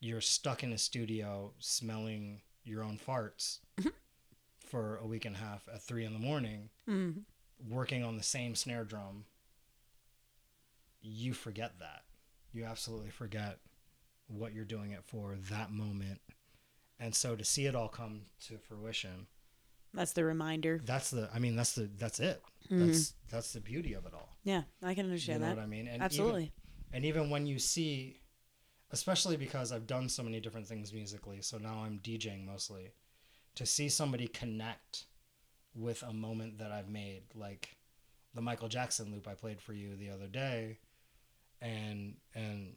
you're 0.00 0.20
stuck 0.20 0.62
in 0.62 0.72
a 0.72 0.78
studio 0.78 1.52
smelling 1.58 2.40
your 2.64 2.82
own 2.82 2.98
farts 2.98 3.58
for 4.58 4.96
a 4.98 5.06
week 5.06 5.24
and 5.24 5.36
a 5.36 5.38
half 5.38 5.66
at 5.72 5.82
three 5.82 6.04
in 6.04 6.12
the 6.12 6.18
morning 6.18 6.70
Mm. 6.88 7.22
working 7.68 8.02
on 8.04 8.16
the 8.16 8.22
same 8.22 8.54
snare 8.54 8.84
drum 8.84 9.24
you 11.00 11.32
forget 11.34 11.78
that 11.80 12.02
you 12.52 12.64
absolutely 12.64 13.10
forget 13.10 13.58
what 14.26 14.52
you're 14.54 14.64
doing 14.64 14.90
it 14.92 15.04
for 15.04 15.36
that 15.50 15.70
moment 15.70 16.20
and 17.00 17.14
so 17.14 17.36
to 17.36 17.44
see 17.44 17.66
it 17.66 17.74
all 17.74 17.88
come 17.88 18.22
to 18.46 18.58
fruition 18.58 19.26
That's 19.94 20.12
the 20.12 20.24
reminder. 20.24 20.80
that's 20.84 21.10
the 21.10 21.28
i 21.34 21.38
mean 21.38 21.56
that's 21.56 21.74
the 21.74 21.88
that's 21.98 22.20
it 22.20 22.42
mm-hmm. 22.70 22.86
that's 22.86 23.14
that's 23.30 23.52
the 23.52 23.60
beauty 23.60 23.94
of 23.94 24.06
it 24.06 24.14
all 24.14 24.36
Yeah, 24.44 24.62
I 24.82 24.94
can 24.94 25.06
understand 25.06 25.40
you 25.40 25.46
know 25.48 25.54
that. 25.54 25.56
what 25.60 25.64
i 25.64 25.66
mean 25.66 25.86
and 25.86 25.96
even- 25.96 26.02
Absolutely. 26.02 26.52
and 26.92 27.04
even 27.04 27.30
when 27.30 27.46
you 27.46 27.58
see 27.58 28.20
especially 28.90 29.36
because 29.36 29.70
i've 29.72 29.86
done 29.86 30.08
so 30.08 30.22
many 30.22 30.40
different 30.40 30.66
things 30.66 30.92
musically 30.92 31.40
so 31.42 31.58
now 31.58 31.82
i'm 31.84 31.98
djing 32.02 32.44
mostly 32.46 32.92
to 33.54 33.66
see 33.66 33.88
somebody 33.88 34.26
connect 34.28 35.04
with 35.74 36.02
a 36.02 36.12
moment 36.12 36.58
that 36.58 36.72
i've 36.72 36.88
made 36.88 37.22
like 37.34 37.76
the 38.34 38.40
michael 38.40 38.68
jackson 38.68 39.10
loop 39.12 39.28
i 39.28 39.34
played 39.34 39.60
for 39.60 39.72
you 39.72 39.94
the 39.96 40.10
other 40.10 40.26
day 40.26 40.78
and 41.60 42.14
and 42.34 42.74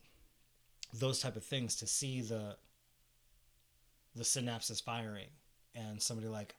those 0.94 1.20
type 1.22 1.36
of 1.38 1.44
things 1.46 1.76
to 1.78 1.88
see 1.88 2.22
the 2.22 2.56
the 4.16 4.24
synapses 4.24 4.82
firing 4.84 5.28
and 5.76 6.02
somebody 6.02 6.28
like 6.28 6.56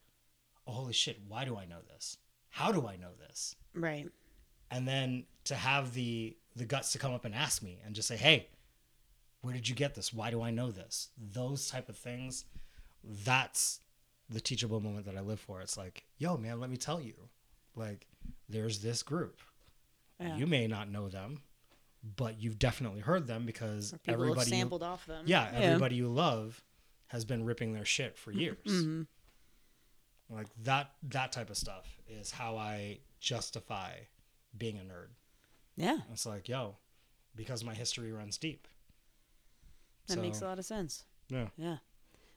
oh 0.66 0.72
holy 0.72 0.92
shit 0.92 1.18
why 1.28 1.44
do 1.44 1.56
i 1.56 1.64
know 1.64 1.80
this 1.92 2.16
how 2.50 2.72
do 2.72 2.86
i 2.86 2.96
know 2.96 3.10
this 3.26 3.56
Right. 3.74 4.08
and 4.70 4.86
then 4.88 5.24
to 5.44 5.54
have 5.54 5.92
the 5.94 6.36
the 6.56 6.64
guts 6.64 6.92
to 6.92 6.98
come 6.98 7.12
up 7.12 7.24
and 7.24 7.34
ask 7.34 7.62
me 7.62 7.80
and 7.84 7.94
just 7.94 8.06
say, 8.08 8.16
"Hey, 8.18 8.48
where 9.40 9.54
did 9.54 9.66
you 9.68 9.74
get 9.74 9.94
this? 9.94 10.12
Why 10.12 10.30
do 10.30 10.42
I 10.42 10.50
know 10.50 10.70
this?" 10.70 11.08
Those 11.16 11.70
type 11.70 11.88
of 11.88 11.96
things. 11.96 12.44
That's 13.02 13.80
the 14.28 14.40
teachable 14.40 14.78
moment 14.80 15.06
that 15.06 15.16
I 15.16 15.20
live 15.20 15.40
for. 15.40 15.60
It's 15.62 15.76
like, 15.78 16.04
yo, 16.18 16.36
man, 16.36 16.60
let 16.60 16.68
me 16.70 16.76
tell 16.76 17.00
you, 17.00 17.14
like, 17.74 18.06
there's 18.50 18.80
this 18.80 19.02
group. 19.02 19.40
Yeah. 20.20 20.36
You 20.36 20.46
may 20.46 20.66
not 20.66 20.90
know 20.90 21.08
them, 21.08 21.40
but 22.16 22.38
you've 22.38 22.58
definitely 22.58 23.00
heard 23.00 23.26
them 23.26 23.46
because 23.46 23.94
Or 23.94 23.98
people 23.98 24.12
have 24.14 24.20
everybody 24.22 24.50
you- 24.50 24.56
sampled 24.56 24.82
off 24.82 25.06
them. 25.06 25.24
yeah, 25.26 25.50
everybody 25.54 25.96
you 25.96 26.08
love 26.08 26.62
has 27.12 27.24
been 27.24 27.44
ripping 27.44 27.72
their 27.74 27.84
shit 27.84 28.16
for 28.18 28.32
years. 28.32 28.64
Mhm. 28.66 29.06
Like 30.30 30.48
that 30.62 30.92
that 31.02 31.30
type 31.30 31.50
of 31.50 31.56
stuff 31.58 32.00
is 32.08 32.30
how 32.30 32.56
I 32.56 33.00
justify 33.20 33.98
being 34.56 34.78
a 34.78 34.82
nerd. 34.82 35.08
Yeah, 35.76 36.00
It's 36.10 36.26
like, 36.26 36.48
yo, 36.48 36.76
because 37.36 37.62
my 37.64 37.74
history 37.74 38.12
runs 38.12 38.36
deep. 38.38 38.66
that 40.08 40.18
makes 40.18 40.40
a 40.42 40.44
lot 40.46 40.58
of 40.58 40.64
sense. 40.66 41.04
Yeah. 41.28 41.48
Yeah. 41.56 41.78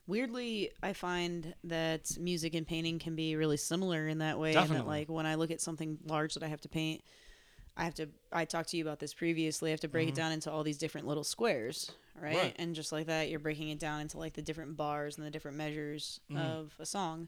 Weirdly, 0.08 0.72
I 0.84 0.94
find 0.94 1.56
that 1.64 2.18
music 2.20 2.54
and 2.54 2.66
painting 2.68 3.00
can 3.00 3.16
be 3.16 3.36
really 3.36 3.58
similar 3.58 4.08
in 4.08 4.20
that 4.20 4.40
way. 4.40 4.54
And 4.56 4.70
that, 4.70 4.86
like, 4.88 5.10
when 5.10 5.26
I 5.26 5.36
look 5.36 5.52
at 5.52 5.60
something 5.60 5.98
large 6.06 6.36
that 6.36 6.44
I 6.44 6.48
have 6.48 6.62
to 6.62 6.70
paint, 6.70 7.04
I 7.78 7.84
have 7.84 7.96
to. 7.96 8.08
I 8.32 8.46
talked 8.46 8.70
to 8.70 8.78
you 8.78 8.84
about 8.84 9.00
this 9.00 9.14
previously. 9.14 9.70
I 9.70 9.72
have 9.72 9.82
to 9.82 9.88
break 9.88 10.08
it 10.10 10.16
down 10.16 10.32
into 10.32 10.52
all 10.52 10.64
these 10.64 10.78
different 10.78 11.08
little 11.08 11.24
squares, 11.26 11.92
right? 12.22 12.32
Mm-hmm. 12.32 12.38
Right. 12.46 12.56
And 12.58 12.76
just 12.76 12.92
like 12.92 13.08
that, 13.08 13.30
you're 13.30 13.40
breaking 13.40 13.70
it 13.70 13.80
down 13.80 14.02
into 14.02 14.18
like 14.18 14.34
the 14.34 14.42
different 14.42 14.78
bars 14.78 15.18
and 15.18 15.26
the 15.26 15.32
different 15.32 15.58
measures 15.58 16.20
Mm-hmm. 16.32 16.42
of 16.42 16.74
a 16.80 16.86
song, 16.86 17.28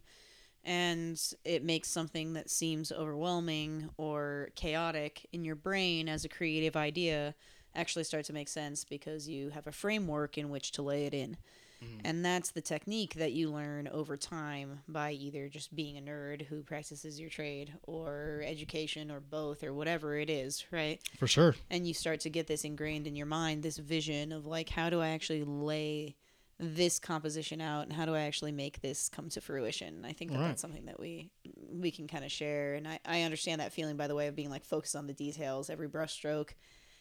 and 0.63 1.21
it 1.43 1.63
makes 1.63 1.89
something 1.89 2.33
that 2.33 2.49
seems 2.49 2.91
overwhelming 2.91 3.89
or 3.97 4.49
chaotic 4.55 5.27
in 5.33 5.43
your 5.43 5.55
brain 5.55 6.07
as 6.07 6.23
a 6.25 6.29
creative 6.29 6.75
idea 6.75 7.35
actually 7.75 8.03
start 8.03 8.25
to 8.25 8.33
make 8.33 8.47
sense 8.47 8.83
because 8.83 9.27
you 9.29 9.49
have 9.49 9.67
a 9.67 9.71
framework 9.71 10.37
in 10.37 10.49
which 10.49 10.71
to 10.71 10.81
lay 10.81 11.05
it 11.05 11.13
in. 11.13 11.37
Mm-hmm. 11.83 11.99
And 12.05 12.25
that's 12.25 12.51
the 12.51 12.61
technique 12.61 13.13
that 13.15 13.33
you 13.33 13.51
learn 13.51 13.87
over 13.87 14.17
time 14.17 14.79
by 14.87 15.11
either 15.11 15.47
just 15.47 15.75
being 15.75 15.97
a 15.97 16.01
nerd 16.01 16.47
who 16.47 16.63
practices 16.63 17.19
your 17.19 17.29
trade 17.29 17.73
or 17.83 18.41
education 18.45 19.11
or 19.11 19.19
both 19.19 19.63
or 19.63 19.73
whatever 19.73 20.17
it 20.17 20.29
is, 20.29 20.65
right? 20.71 20.99
For 21.17 21.27
sure. 21.27 21.55
And 21.69 21.87
you 21.87 21.93
start 21.93 22.19
to 22.21 22.29
get 22.29 22.47
this 22.47 22.63
ingrained 22.63 23.05
in 23.05 23.15
your 23.15 23.27
mind, 23.27 23.61
this 23.61 23.77
vision 23.77 24.31
of 24.31 24.45
like, 24.45 24.69
how 24.69 24.89
do 24.89 25.01
I 25.01 25.09
actually 25.09 25.43
lay 25.43 26.15
this 26.59 26.97
composition 26.97 27.61
out 27.61 27.83
and 27.83 27.93
how 27.93 28.05
do 28.07 28.15
I 28.15 28.21
actually 28.21 28.51
make 28.51 28.81
this 28.81 29.09
come 29.09 29.29
to 29.29 29.41
fruition? 29.41 30.03
I 30.03 30.13
think 30.13 30.31
that 30.31 30.39
Right. 30.39 30.47
that's 30.47 30.61
something 30.61 30.85
that 30.85 30.99
we 30.99 31.29
we 31.71 31.91
can 31.91 32.07
kind 32.07 32.25
of 32.25 32.31
share. 32.31 32.73
And 32.73 32.87
I, 32.87 32.99
I 33.05 33.21
understand 33.21 33.61
that 33.61 33.71
feeling, 33.73 33.97
by 33.97 34.07
the 34.07 34.15
way, 34.15 34.25
of 34.25 34.35
being 34.35 34.49
like 34.49 34.65
focused 34.65 34.95
on 34.95 35.05
the 35.05 35.13
details, 35.13 35.69
every 35.69 35.87
brushstroke 35.87 36.51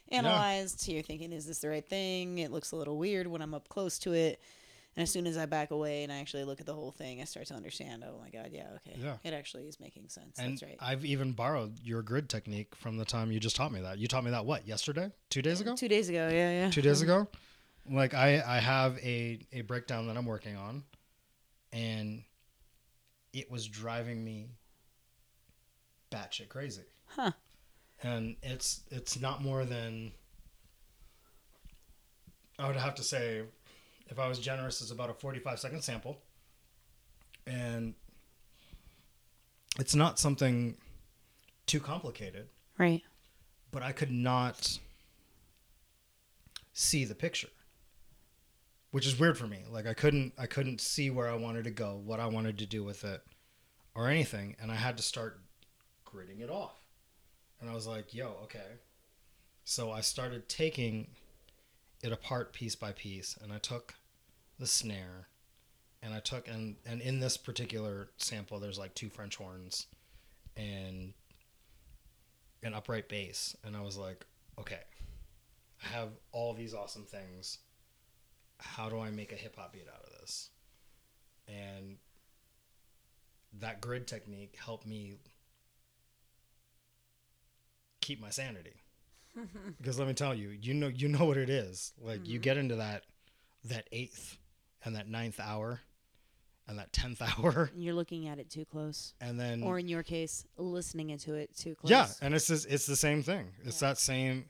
analyzed. 0.09 0.81
So 0.81 0.93
you're 0.93 1.03
thinking, 1.03 1.33
is 1.33 1.47
this 1.47 1.61
the 1.61 1.69
right 1.69 1.87
thing? 1.89 2.39
It 2.39 2.51
looks 2.53 2.73
a 2.73 2.77
little 2.77 2.99
weird 2.99 3.27
when 3.27 3.43
I'm 3.43 3.55
up 3.55 3.69
close 3.69 3.99
to 4.01 4.12
it. 4.12 4.41
And 4.96 5.02
as 5.02 5.11
soon 5.11 5.26
as 5.26 5.37
I 5.37 5.44
back 5.44 5.72
away 5.72 6.04
and 6.04 6.12
I 6.12 6.20
actually 6.20 6.44
look 6.44 6.59
at 6.59 6.66
the 6.66 6.72
whole 6.72 6.90
thing, 6.90 7.20
I 7.20 7.24
start 7.24 7.46
to 7.48 7.54
understand. 7.54 8.02
Oh 8.06 8.18
my 8.18 8.30
god, 8.30 8.50
yeah, 8.50 8.68
okay, 8.76 8.96
Yeah. 8.98 9.16
it 9.24 9.35
actually 9.35 9.64
is 9.64 9.78
making 9.78 10.09
sense. 10.09 10.38
And 10.38 10.52
That's 10.52 10.62
right. 10.62 10.76
I've 10.80 11.04
even 11.04 11.32
borrowed 11.32 11.78
your 11.82 12.00
grid 12.02 12.30
technique 12.30 12.74
from 12.74 12.96
the 12.96 13.04
time 13.04 13.30
you 13.30 13.38
just 13.38 13.56
taught 13.56 13.72
me 13.72 13.80
that. 13.82 13.98
You 13.98 14.09
taught 14.09 14.24
me 14.24 14.30
that 14.30 14.46
what, 14.46 14.66
yesterday? 14.66 15.12
Two 15.28 15.42
days 15.42 15.61
ago? 15.61 15.76
Two 15.76 15.88
days 15.88 16.09
ago, 16.09 16.30
yeah, 16.32 16.50
yeah. 16.50 16.70
two 16.70 16.80
days 16.80 17.02
mm-hmm. 17.02 17.11
ago. 17.11 17.28
Like 17.90 18.14
I, 18.14 18.42
I 18.46 18.59
have 18.59 18.98
a, 18.98 19.38
a 19.52 19.61
breakdown 19.61 20.06
that 20.06 20.16
I'm 20.16 20.26
working 20.26 20.56
on, 20.56 20.82
and 21.72 22.22
it 23.35 23.50
was 23.50 23.66
driving 23.68 24.24
me 24.24 24.48
batshit 26.11 26.48
crazy. 26.48 26.82
Huh. 27.06 27.32
And 28.02 28.37
it's 28.42 28.82
it's 28.90 29.20
not 29.20 29.42
more 29.42 29.64
than 29.64 30.12
I 32.59 32.66
would 32.66 32.76
have 32.76 32.94
to 32.96 33.02
say, 33.02 33.42
if 34.09 34.19
I 34.19 34.29
was 34.29 34.38
generous, 34.38 34.81
it's 34.81 34.90
about 34.90 35.11
a 35.11 35.14
45 35.14 35.59
second 35.61 35.83
sample, 35.83 36.19
and 37.47 37.95
it's 39.79 39.95
not 39.95 40.19
something 40.19 40.77
too 41.66 41.81
complicated 41.81 42.49
Right. 42.79 43.03
but 43.73 43.83
I 43.83 43.92
could 43.92 44.11
not 44.11 44.79
see 46.73 47.05
the 47.05 47.14
picture. 47.14 47.49
Which 48.92 49.07
is 49.07 49.19
weird 49.19 49.37
for 49.37 49.47
me. 49.47 49.59
Like 49.69 49.87
I 49.87 49.92
couldn't 49.95 50.33
I 50.38 50.47
couldn't 50.47 50.81
see 50.81 51.11
where 51.11 51.29
I 51.29 51.35
wanted 51.35 51.64
to 51.64 51.71
go, 51.71 51.97
what 52.03 52.21
I 52.21 52.27
wanted 52.27 52.59
to 52.59 52.66
do 52.66 52.83
with 52.85 53.05
it 53.05 53.23
or 53.95 54.09
anything, 54.09 54.57
and 54.61 54.71
I 54.71 54.77
had 54.77 54.97
to 54.97 55.03
start 55.03 55.40
gritting 56.05 56.40
it 56.40 56.49
off. 56.51 56.77
And 57.61 57.69
I 57.69 57.75
was 57.75 57.87
like, 57.87 58.14
"Yo, 58.14 58.29
okay." 58.45 58.79
So 59.64 59.90
I 59.90 60.01
started 60.01 60.49
taking 60.49 61.09
it 62.07 62.12
apart 62.12 62.53
piece 62.53 62.75
by 62.75 62.92
piece, 62.92 63.37
and 63.42 63.53
I 63.53 63.59
took 63.59 63.95
the 64.59 64.66
snare 64.66 65.29
and 66.03 66.14
I 66.14 66.21
took 66.21 66.49
and 66.49 66.77
and 66.87 67.01
in 67.01 67.21
this 67.21 67.37
particular 67.37 68.11
sample 68.16 68.61
there's 68.61 68.79
like 68.79 68.95
two 68.95 69.09
French 69.09 69.37
horns 69.37 69.87
and 70.57 71.12
an 72.62 72.75
upright 72.75 73.09
bass 73.09 73.57
and 73.64 73.77
I 73.77 73.83
was 73.83 73.97
like, 73.97 74.25
okay, 74.59 74.81
I 75.85 75.88
have 75.88 76.11
all 76.33 76.55
these 76.55 76.75
awesome 76.75 77.05
things. 77.05 77.59
How 78.59 78.88
do 78.88 78.99
I 78.99 79.11
make 79.11 79.33
a 79.33 79.37
hip 79.37 79.57
hop 79.57 79.73
beat 79.73 79.87
out 79.92 80.03
of 80.05 80.21
this? 80.21 80.51
And 81.49 81.97
that 83.61 83.81
grid 83.81 84.07
technique 84.07 84.57
helped 84.59 84.87
me 84.87 85.16
keep 88.01 88.21
my 88.21 88.31
sanity. 88.31 88.83
Because 89.79 89.99
let 89.99 90.09
me 90.09 90.14
tell 90.14 90.35
you, 90.35 90.49
you 90.61 90.75
know 90.75 90.88
you 90.88 91.09
know 91.09 91.25
what 91.25 91.37
it 91.37 91.51
is. 91.51 91.92
Like 92.01 92.27
you 92.27 92.35
mm-hmm. 92.35 92.42
get 92.42 92.57
into 92.57 92.77
that 92.77 93.05
that 93.64 93.88
eighth 93.92 94.38
and 94.85 94.96
that 94.96 95.09
ninth 95.09 95.40
hour 95.40 95.81
and 96.68 96.79
that 96.79 96.92
tenth 96.92 97.22
hour 97.38 97.70
You're 97.75 97.94
looking 97.94 98.29
at 98.29 98.38
it 98.38 98.51
too 98.51 98.64
close, 98.64 99.14
and 99.20 99.38
then 99.38 99.62
or 99.62 99.79
in 99.79 99.88
your 99.88 100.03
case, 100.03 100.44
listening 100.57 101.11
into 101.11 101.35
it 101.35 101.57
too 101.57 101.75
close. 101.75 101.90
yeah, 101.90 102.09
and 102.20 102.35
it's 102.35 102.46
just, 102.46 102.66
it's 102.68 102.87
the 102.87 102.96
same 102.96 103.22
thing. 103.22 103.49
It's 103.64 103.81
that 103.81 103.99
same 103.99 104.46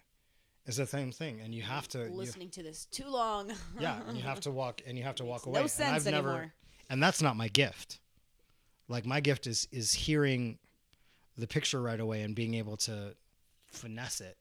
it's 0.67 0.79
the 0.79 0.87
same 0.87 1.13
thing, 1.13 1.41
and 1.41 1.55
you 1.55 1.63
have 1.63 1.87
to 1.89 1.99
you, 2.01 2.11
listening 2.11 2.51
to 2.51 2.63
this 2.63 2.87
too 2.87 3.09
long. 3.09 3.53
yeah, 3.79 4.01
and 4.09 4.17
you 4.17 4.25
have 4.25 4.41
to 4.41 4.51
walk 4.51 4.83
and 4.87 4.99
you 4.99 5.05
have 5.05 5.17
to 5.17 5.25
walk 5.25 5.47
away. 5.47 5.55
no 5.55 5.63
and 5.63 5.71
sense 5.71 6.07
I've 6.07 6.13
never 6.13 6.29
anymore. 6.29 6.53
and 6.91 7.03
that's 7.03 7.23
not 7.23 7.37
my 7.37 7.49
gift. 7.49 8.01
Like 8.89 9.07
my 9.07 9.21
gift 9.21 9.47
is 9.47 9.69
is 9.71 9.93
hearing 9.93 10.59
the 11.39 11.47
picture 11.47 11.81
right 11.81 12.01
away 12.01 12.23
and 12.23 12.35
being 12.35 12.55
able 12.55 12.77
to 12.79 13.15
finesse 13.69 14.21
it 14.21 14.37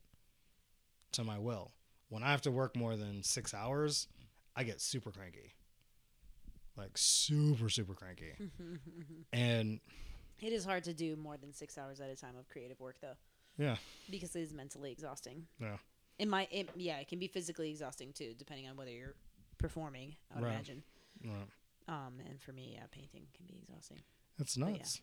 to 1.15 1.23
my 1.23 1.39
will. 1.39 1.71
When 2.09 2.23
I 2.23 2.31
have 2.31 2.41
to 2.43 2.51
work 2.51 2.75
more 2.75 2.95
than 2.95 3.23
6 3.23 3.53
hours, 3.53 4.07
I 4.55 4.63
get 4.63 4.79
super 4.81 5.11
cranky. 5.11 5.53
Like 6.77 6.91
super 6.97 7.69
super 7.69 7.93
cranky. 7.93 8.33
and 9.33 9.79
It 10.41 10.51
is 10.53 10.65
hard 10.65 10.83
to 10.85 10.93
do 10.93 11.15
more 11.15 11.37
than 11.37 11.53
six 11.53 11.77
hours 11.77 12.01
at 12.01 12.09
a 12.09 12.15
time 12.17 12.35
of 12.37 12.49
creative 12.49 12.79
work, 12.81 12.97
though, 13.01 13.15
yeah, 13.57 13.77
because 14.11 14.35
it 14.35 14.41
is 14.41 14.53
mentally 14.53 14.91
exhausting. 14.91 15.47
yeah. 15.59 15.77
It 16.19 16.27
might, 16.29 16.47
it, 16.51 16.69
yeah, 16.75 16.97
it 16.99 17.07
can 17.09 17.19
be 17.19 17.27
physically 17.27 17.69
exhausting 17.69 18.11
too, 18.13 18.33
depending 18.37 18.67
on 18.69 18.75
whether 18.77 18.91
you're 18.91 19.15
performing. 19.57 20.15
I 20.31 20.35
would 20.39 20.45
Right. 20.45 20.53
imagine. 20.53 20.83
Right. 21.23 21.47
Um, 21.87 22.13
and 22.29 22.41
for 22.41 22.51
me, 22.53 22.71
yeah, 22.75 22.83
painting 22.91 23.23
can 23.35 23.45
be 23.45 23.57
exhausting. 23.63 24.01
Yeah. 24.37 24.65
nuts. 24.65 25.01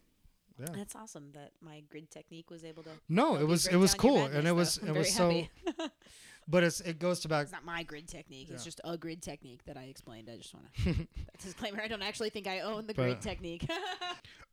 Yeah. 0.59 0.67
That's 0.75 0.95
awesome 0.95 1.31
that 1.35 1.53
my 1.61 1.83
grid 1.91 2.11
technique 2.11 2.51
was 2.51 2.65
able 2.65 2.83
to. 2.85 2.91
No, 3.09 3.37
it 3.37 3.47
was 3.47 3.67
it 3.67 3.77
was 3.77 3.95
cool 3.95 4.25
and 4.25 4.47
it 4.47 4.53
was 4.53 4.79
it 4.87 4.93
was 4.93 5.15
so 5.15 5.43
but 6.49 6.63
it's 6.65 6.81
it 6.81 6.99
goes 6.99 7.21
to 7.21 7.29
back 7.29 7.45
It's 7.45 7.53
not 7.53 7.65
my 7.65 7.83
grid 7.83 8.09
technique. 8.09 8.49
It's 8.51 8.65
just 8.65 8.81
a 8.85 8.97
grid 8.99 9.23
technique 9.23 9.65
that 9.67 9.77
I 9.77 9.85
explained. 9.85 10.29
I 10.33 10.37
just 10.37 10.55
want 10.55 10.67
to 10.85 11.07
disclaimer. 11.45 11.81
I 11.83 11.89
don't 11.89 12.03
actually 12.03 12.31
think 12.31 12.47
I 12.47 12.61
own 12.61 12.87
the 12.87 12.95
grid 12.95 13.21
technique. 13.21 13.69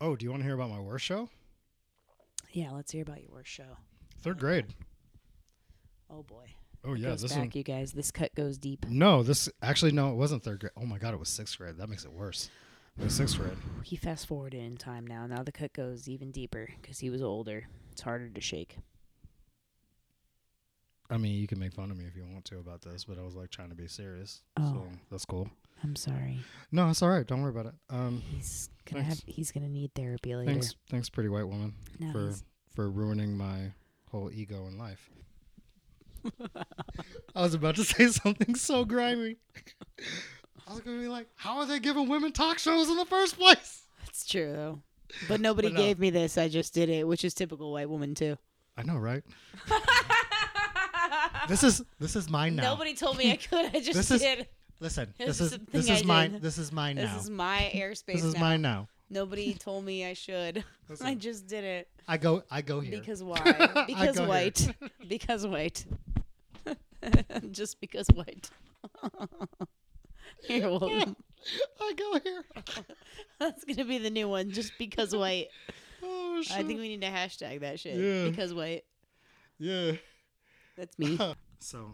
Oh, 0.02 0.16
do 0.16 0.24
you 0.24 0.30
want 0.30 0.40
to 0.40 0.44
hear 0.46 0.54
about 0.54 0.70
my 0.70 0.80
worst 0.80 1.04
show? 1.04 1.28
yeah, 2.52 2.70
let's 2.70 2.90
hear 2.90 3.02
about 3.02 3.20
your 3.20 3.30
worst 3.32 3.50
show. 3.50 3.76
Third 4.22 4.38
grade. 4.38 4.64
Oh 6.08 6.22
boy. 6.22 6.46
Oh 6.84 6.94
yeah, 6.94 7.10
this 7.10 7.24
back, 7.24 7.38
one. 7.38 7.50
you 7.52 7.62
guys. 7.62 7.92
This 7.92 8.10
cut 8.10 8.34
goes 8.34 8.56
deep. 8.56 8.86
No, 8.88 9.22
this 9.22 9.50
actually 9.62 9.92
no, 9.92 10.10
it 10.10 10.16
wasn't 10.16 10.42
third 10.42 10.60
grade. 10.60 10.72
Oh 10.76 10.86
my 10.86 10.96
god, 10.96 11.12
it 11.12 11.20
was 11.20 11.28
sixth 11.28 11.58
grade. 11.58 11.76
That 11.76 11.88
makes 11.90 12.04
it 12.06 12.12
worse. 12.12 12.48
Was 12.98 13.14
sixth 13.14 13.38
grade. 13.38 13.56
He 13.82 13.96
fast 13.96 14.26
forwarded 14.28 14.62
in 14.62 14.76
time 14.76 15.06
now. 15.06 15.26
Now 15.26 15.42
the 15.42 15.50
cut 15.52 15.72
goes 15.72 16.06
even 16.08 16.30
deeper 16.30 16.68
because 16.80 16.98
he 17.00 17.10
was 17.10 17.22
older. 17.22 17.66
It's 17.92 18.02
harder 18.02 18.28
to 18.28 18.40
shake. 18.40 18.76
I 21.10 21.16
mean, 21.16 21.34
you 21.40 21.48
can 21.48 21.58
make 21.58 21.72
fun 21.72 21.90
of 21.90 21.96
me 21.96 22.04
if 22.04 22.14
you 22.14 22.24
want 22.30 22.44
to 22.46 22.58
about 22.58 22.82
this, 22.82 23.04
but 23.04 23.18
I 23.18 23.22
was 23.22 23.34
like 23.34 23.50
trying 23.50 23.70
to 23.70 23.74
be 23.74 23.88
serious. 23.88 24.42
Oh. 24.56 24.62
So 24.74 24.86
that's 25.10 25.24
cool. 25.24 25.50
I'm 25.82 25.96
sorry. 25.96 26.38
No, 26.70 26.88
it's 26.90 27.02
all 27.02 27.08
right. 27.08 27.26
Don't 27.26 27.40
worry 27.42 27.50
about 27.50 27.66
it. 27.66 27.74
Um, 27.88 28.22
He's 28.30 28.68
gonna 28.84 29.02
Thanks. 29.02 29.20
have. 29.24 29.34
He's 29.34 29.50
gonna 29.50 29.68
need 29.68 29.92
therapy 29.94 30.36
later. 30.36 30.52
thanks, 30.52 30.76
thanks, 30.88 31.08
pretty 31.08 31.30
white 31.30 31.48
woman, 31.48 31.74
No, 31.98 32.12
for 32.12 32.32
for 32.76 32.90
ruining 32.90 33.36
my 33.36 33.72
whole 34.10 34.30
ego 34.30 34.66
in 34.68 34.78
life. 34.78 35.10
I 37.34 37.40
was 37.42 37.54
about 37.54 37.76
to 37.76 37.84
say 37.84 38.06
something 38.08 38.54
so 38.54 38.84
grimy. 38.84 39.36
I 40.68 40.72
was 40.72 40.80
gonna 40.80 40.98
be 40.98 41.08
like, 41.08 41.28
"How 41.36 41.58
are 41.58 41.66
they 41.66 41.78
giving 41.80 42.08
women 42.08 42.32
talk 42.32 42.58
shows 42.58 42.88
in 42.88 42.96
the 42.96 43.06
first 43.06 43.36
place?" 43.38 43.82
That's 44.04 44.26
true 44.26 44.52
though. 44.52 44.82
But 45.28 45.40
nobody 45.40 45.68
But 45.68 45.74
no. 45.74 45.80
gave 45.80 45.98
me 45.98 46.10
this. 46.10 46.38
I 46.38 46.48
just 46.48 46.72
did 46.74 46.88
it, 46.88 47.06
which 47.06 47.24
is 47.24 47.34
typical 47.34 47.72
white 47.72 47.88
woman 47.90 48.14
too. 48.14 48.38
I 48.76 48.82
know, 48.84 48.96
right? 48.96 49.24
this 51.48 51.64
is 51.64 51.82
this 51.98 52.14
is 52.16 52.28
mine 52.30 52.56
now. 52.56 52.62
Nobody 52.62 52.94
told 52.94 53.16
me 53.18 53.32
I 53.32 53.36
could. 53.48 53.66
I 53.74 53.80
just 53.80 53.94
This 53.94 54.10
is- 54.10 54.20
did. 54.20 54.48
Listen, 54.82 55.12
This 55.18 55.26
this 55.26 55.40
is 55.40 55.52
is 55.52 55.58
the 55.58 55.66
this 55.72 55.86
thing 55.86 55.94
is 55.96 56.02
I 56.02 56.06
mine. 56.06 56.32
did. 56.32 56.42
This 56.42 56.56
is 56.56 56.72
mine 56.72 56.96
This 56.96 57.10
now. 57.10 57.18
is 57.18 57.28
my 57.28 57.70
airspace 57.74 58.14
This 58.14 58.24
is 58.24 58.34
now. 58.34 58.40
mine 58.40 58.62
now. 58.62 58.88
Nobody 59.10 59.52
told 59.52 59.84
me 59.84 60.06
I 60.06 60.14
should. 60.14 60.64
I 61.02 61.14
just 61.16 61.46
did 61.48 61.64
it. 61.64 61.88
I 62.08 62.16
go 62.16 62.44
I 62.50 62.62
go 62.62 62.80
here. 62.80 62.98
Because 62.98 63.22
why? 63.30 63.40
Because 63.86 64.16
go 64.16 64.22
here. 64.22 64.28
white. 64.28 64.74
because 65.06 65.46
white. 65.46 65.84
just 67.50 67.78
because 67.80 68.06
white. 68.14 68.48
Welcome. 70.48 71.16
I 71.80 71.92
go 71.94 72.18
here. 72.22 72.44
That's 73.38 73.64
gonna 73.64 73.84
be 73.84 73.98
the 73.98 74.10
new 74.10 74.28
one. 74.28 74.50
Just 74.50 74.72
because 74.78 75.14
white. 75.14 75.48
Oh 76.02 76.42
shit. 76.42 76.56
I 76.56 76.62
think 76.62 76.80
we 76.80 76.88
need 76.88 77.00
to 77.02 77.08
hashtag 77.08 77.60
that 77.60 77.80
shit. 77.80 77.96
Yeah. 77.96 78.30
Because 78.30 78.52
white. 78.54 78.84
yeah. 79.58 79.92
That's 80.76 80.98
me. 80.98 81.18
So, 81.62 81.90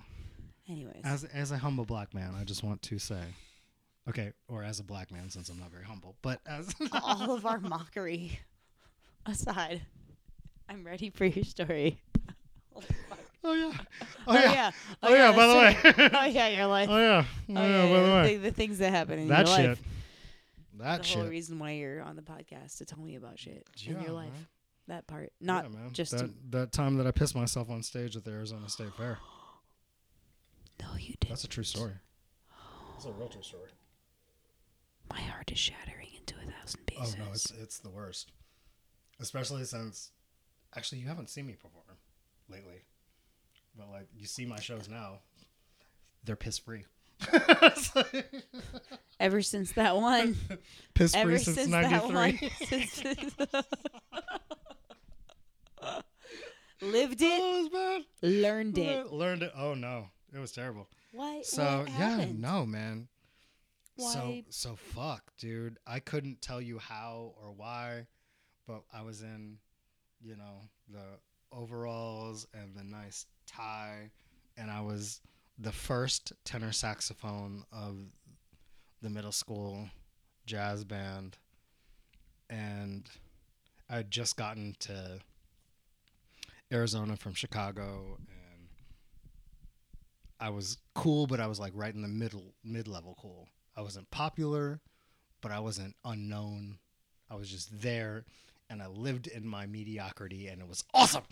Anyways. 0.68 1.00
as 1.02 1.24
as 1.24 1.50
a 1.50 1.58
humble 1.58 1.84
black 1.84 2.14
man, 2.14 2.36
I 2.40 2.44
just 2.44 2.62
want 2.62 2.82
to 2.82 3.00
say, 3.00 3.20
okay, 4.08 4.30
or 4.46 4.62
as 4.62 4.78
a 4.78 4.84
black 4.84 5.10
man, 5.10 5.28
since 5.28 5.48
I'm 5.48 5.58
not 5.58 5.72
very 5.72 5.82
humble, 5.82 6.14
but 6.22 6.40
as 6.46 6.72
all 7.02 7.32
of 7.32 7.44
our 7.44 7.58
mockery 7.58 8.38
aside, 9.26 9.82
I'm 10.68 10.86
ready 10.86 11.10
for 11.10 11.24
your 11.24 11.44
story. 11.44 12.00
Oh, 13.46 13.72
oh, 13.80 13.80
oh 14.28 14.34
yeah, 14.34 14.40
Oh, 14.40 14.54
yeah. 14.54 14.70
oh 15.02 15.14
yeah. 15.14 15.32
By 15.32 15.46
the 15.46 15.54
way, 15.54 16.10
oh 16.14 16.24
yeah, 16.26 16.48
your 16.48 16.66
life. 16.76 16.88
oh 16.90 16.98
yeah, 16.98 17.24
oh, 17.50 17.52
Oh, 17.56 17.66
yeah. 17.66 17.82
By 17.82 18.00
the 18.06 18.14
way, 18.14 18.36
The, 18.38 18.50
things 18.50 18.78
that 18.78 18.90
happen 18.90 19.18
in 19.18 19.28
that 19.28 19.46
your 19.46 19.56
shit, 19.56 19.68
life. 19.68 19.82
that 20.78 21.02
the 21.02 21.08
whole 21.18 21.24
reason 21.26 21.58
why 21.58 21.72
you're 21.72 22.02
on 22.02 22.16
the 22.16 22.22
podcast 22.22 22.78
to 22.78 22.84
tell 22.84 23.00
me 23.00 23.16
about 23.16 23.38
shit 23.38 23.66
in 23.86 24.00
your 24.00 24.12
life. 24.12 24.32
man. 24.32 24.46
That 24.88 25.06
part, 25.08 25.32
not 25.40 25.66
just 25.92 26.12
that 26.16 26.30
that 26.52 26.70
time 26.72 26.96
that 26.98 27.08
I 27.08 27.10
pissed 27.10 27.34
myself 27.34 27.70
on 27.70 27.82
stage 27.82 28.14
at 28.14 28.24
the 28.24 28.30
Arizona 28.30 28.68
State 28.68 28.94
Fair. 28.96 29.18
no, 30.80 30.86
you 30.98 31.14
did. 31.20 31.30
That's 31.30 31.42
a 31.44 31.48
true 31.48 31.64
story. 31.64 31.92
That's 32.92 33.06
a 33.06 33.10
real 33.12 33.28
true 33.28 33.42
story. 33.42 33.70
My 35.10 35.20
heart 35.20 35.50
is 35.50 35.58
shattering 35.58 36.08
into 36.16 36.34
a 36.36 36.50
thousand 36.52 36.86
pieces. 36.86 37.16
Oh 37.20 37.24
no, 37.24 37.30
it's 37.32 37.50
it's 37.50 37.78
the 37.78 37.90
worst. 37.90 38.30
Especially 39.18 39.64
since 39.64 40.12
actually 40.76 41.00
you 41.00 41.08
haven't 41.08 41.30
seen 41.30 41.46
me 41.46 41.54
perform 41.54 41.84
lately. 42.48 42.82
But 43.76 43.90
like 43.90 44.08
you 44.16 44.26
see 44.26 44.46
my 44.46 44.60
shows 44.60 44.88
now. 44.88 45.20
They're 46.24 46.36
piss 46.36 46.58
free. 46.58 46.84
Ever 49.20 49.40
since 49.42 49.72
that 49.72 49.96
one, 49.96 50.36
piss 50.94 51.12
free 51.12 51.20
ever 51.22 51.38
since 51.38 51.56
since 51.56 51.68
ninety 51.70 51.90
that 51.94 52.04
one, 52.04 52.38
lived 56.82 57.22
it, 57.22 57.40
Oh, 57.40 57.56
it 57.56 57.60
was 57.62 57.68
bad. 57.70 58.02
learned 58.22 58.78
it. 58.78 59.12
Learned 59.12 59.42
it. 59.42 59.52
Oh 59.56 59.74
no. 59.74 60.08
It 60.34 60.38
was 60.38 60.52
terrible. 60.52 60.88
Why? 61.12 61.40
So 61.42 61.64
what 61.86 61.88
yeah, 61.98 62.26
no 62.36 62.66
man. 62.66 63.08
So 63.98 64.42
so 64.50 64.76
fuck, 64.76 65.22
dude. 65.38 65.78
I 65.86 66.00
couldn't 66.00 66.42
tell 66.42 66.60
you 66.60 66.78
how 66.78 67.32
or 67.42 67.52
why, 67.52 68.06
but 68.66 68.82
I 68.92 69.00
was 69.02 69.22
in, 69.22 69.56
you 70.20 70.36
know, 70.36 70.68
the 70.92 71.18
overalls 71.52 72.46
and 72.54 72.74
the 72.74 72.84
nice 72.84 73.26
tie, 73.46 74.10
and 74.56 74.70
I 74.70 74.80
was 74.80 75.20
the 75.58 75.72
first 75.72 76.32
tenor 76.44 76.72
saxophone 76.72 77.64
of 77.72 77.96
the 79.02 79.10
middle 79.10 79.32
school 79.32 79.88
jazz 80.46 80.84
band, 80.84 81.38
and 82.48 83.08
I 83.88 83.96
had 83.96 84.10
just 84.10 84.36
gotten 84.36 84.76
to 84.80 85.20
Arizona 86.72 87.16
from 87.16 87.34
Chicago, 87.34 88.18
and 88.18 88.68
I 90.40 90.50
was 90.50 90.78
cool, 90.94 91.26
but 91.26 91.40
I 91.40 91.46
was 91.46 91.60
like 91.60 91.72
right 91.74 91.94
in 91.94 92.02
the 92.02 92.08
middle, 92.08 92.54
mid 92.64 92.88
level 92.88 93.16
cool. 93.20 93.48
I 93.76 93.82
wasn't 93.82 94.10
popular, 94.10 94.80
but 95.40 95.52
I 95.52 95.60
wasn't 95.60 95.94
unknown. 96.04 96.78
I 97.30 97.34
was 97.34 97.50
just 97.50 97.80
there, 97.80 98.24
and 98.70 98.82
I 98.82 98.86
lived 98.86 99.26
in 99.26 99.46
my 99.46 99.66
mediocrity, 99.66 100.48
and 100.48 100.60
it 100.60 100.68
was 100.68 100.84
awesome. 100.94 101.24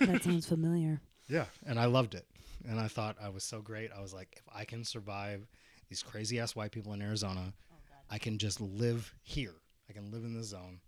That 0.00 0.22
sounds 0.24 0.46
familiar. 0.46 1.00
Yeah, 1.28 1.46
and 1.66 1.78
I 1.78 1.86
loved 1.86 2.14
it. 2.14 2.26
And 2.68 2.80
I 2.80 2.88
thought 2.88 3.16
I 3.22 3.28
was 3.28 3.44
so 3.44 3.60
great. 3.60 3.90
I 3.96 4.00
was 4.00 4.12
like, 4.12 4.34
if 4.36 4.42
I 4.52 4.64
can 4.64 4.84
survive 4.84 5.46
these 5.88 6.02
crazy 6.02 6.40
ass 6.40 6.56
white 6.56 6.72
people 6.72 6.92
in 6.92 7.02
Arizona, 7.02 7.52
oh, 7.72 7.76
I 8.10 8.18
can 8.18 8.38
just 8.38 8.60
live 8.60 9.14
here. 9.22 9.54
I 9.88 9.92
can 9.92 10.10
live 10.10 10.24
in 10.24 10.34
the 10.34 10.42
zone. 10.42 10.80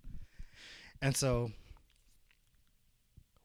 And 1.00 1.16
so 1.16 1.50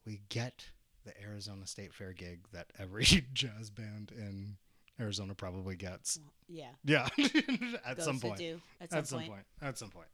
we 0.05 0.21
get 0.29 0.65
the 1.05 1.13
Arizona 1.21 1.67
State 1.67 1.93
Fair 1.93 2.13
gig 2.13 2.39
that 2.51 2.67
every 2.79 3.05
jazz 3.33 3.69
band 3.69 4.11
in 4.17 4.57
Arizona 4.99 5.35
probably 5.35 5.75
gets. 5.75 6.19
Yeah. 6.47 6.69
Yeah, 6.83 7.07
at 7.85 8.01
some 8.01 8.19
to 8.19 8.27
point. 8.27 8.37
do 8.39 8.61
at 8.81 8.89
some, 8.89 8.99
At 8.99 9.07
some 9.07 9.19
point. 9.19 9.29
point. 9.31 9.45
At 9.61 9.77
some 9.77 9.89
point. 9.89 10.07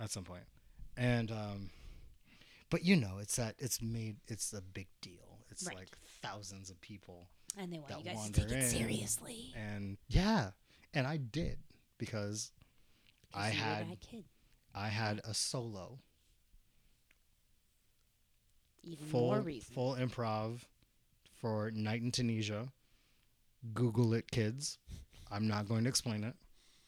At 0.00 0.10
some 0.10 0.24
point. 0.24 0.42
And 0.98 1.30
um 1.30 1.70
but 2.70 2.84
you 2.84 2.96
know, 2.96 3.18
it's 3.20 3.36
that 3.36 3.54
it's 3.58 3.80
made 3.80 4.16
it's 4.26 4.52
a 4.52 4.60
big 4.60 4.88
deal. 5.00 5.38
It's 5.50 5.66
Right. 5.66 5.76
like 5.76 5.96
thousands 6.22 6.68
of 6.70 6.80
people 6.80 7.28
And 7.56 7.72
they 7.72 7.78
want 7.78 7.88
that 7.88 7.98
you 8.04 8.04
guys 8.12 8.30
to 8.30 8.40
take 8.42 8.50
it 8.58 8.70
seriously. 8.70 9.52
and 9.56 9.96
yeah, 10.08 10.50
and 10.92 11.06
I 11.06 11.16
did 11.16 11.58
because 11.98 12.52
I 13.32 13.50
'Cause 13.50 13.54
you 13.54 13.60
were 13.60 13.64
had. 13.64 13.98
I 14.74 14.88
had 14.88 15.20
a 15.24 15.34
solo 15.34 16.00
Even 18.82 19.06
full 19.06 19.26
more 19.28 19.40
reason. 19.40 19.74
full 19.74 19.94
improv 19.94 20.60
for 21.40 21.70
Night 21.70 22.02
in 22.02 22.10
Tunisia. 22.12 22.72
Google 23.74 24.14
it, 24.14 24.30
kids. 24.30 24.78
I'm 25.30 25.46
not 25.48 25.68
going 25.68 25.84
to 25.84 25.88
explain 25.90 26.22
it. 26.24 26.34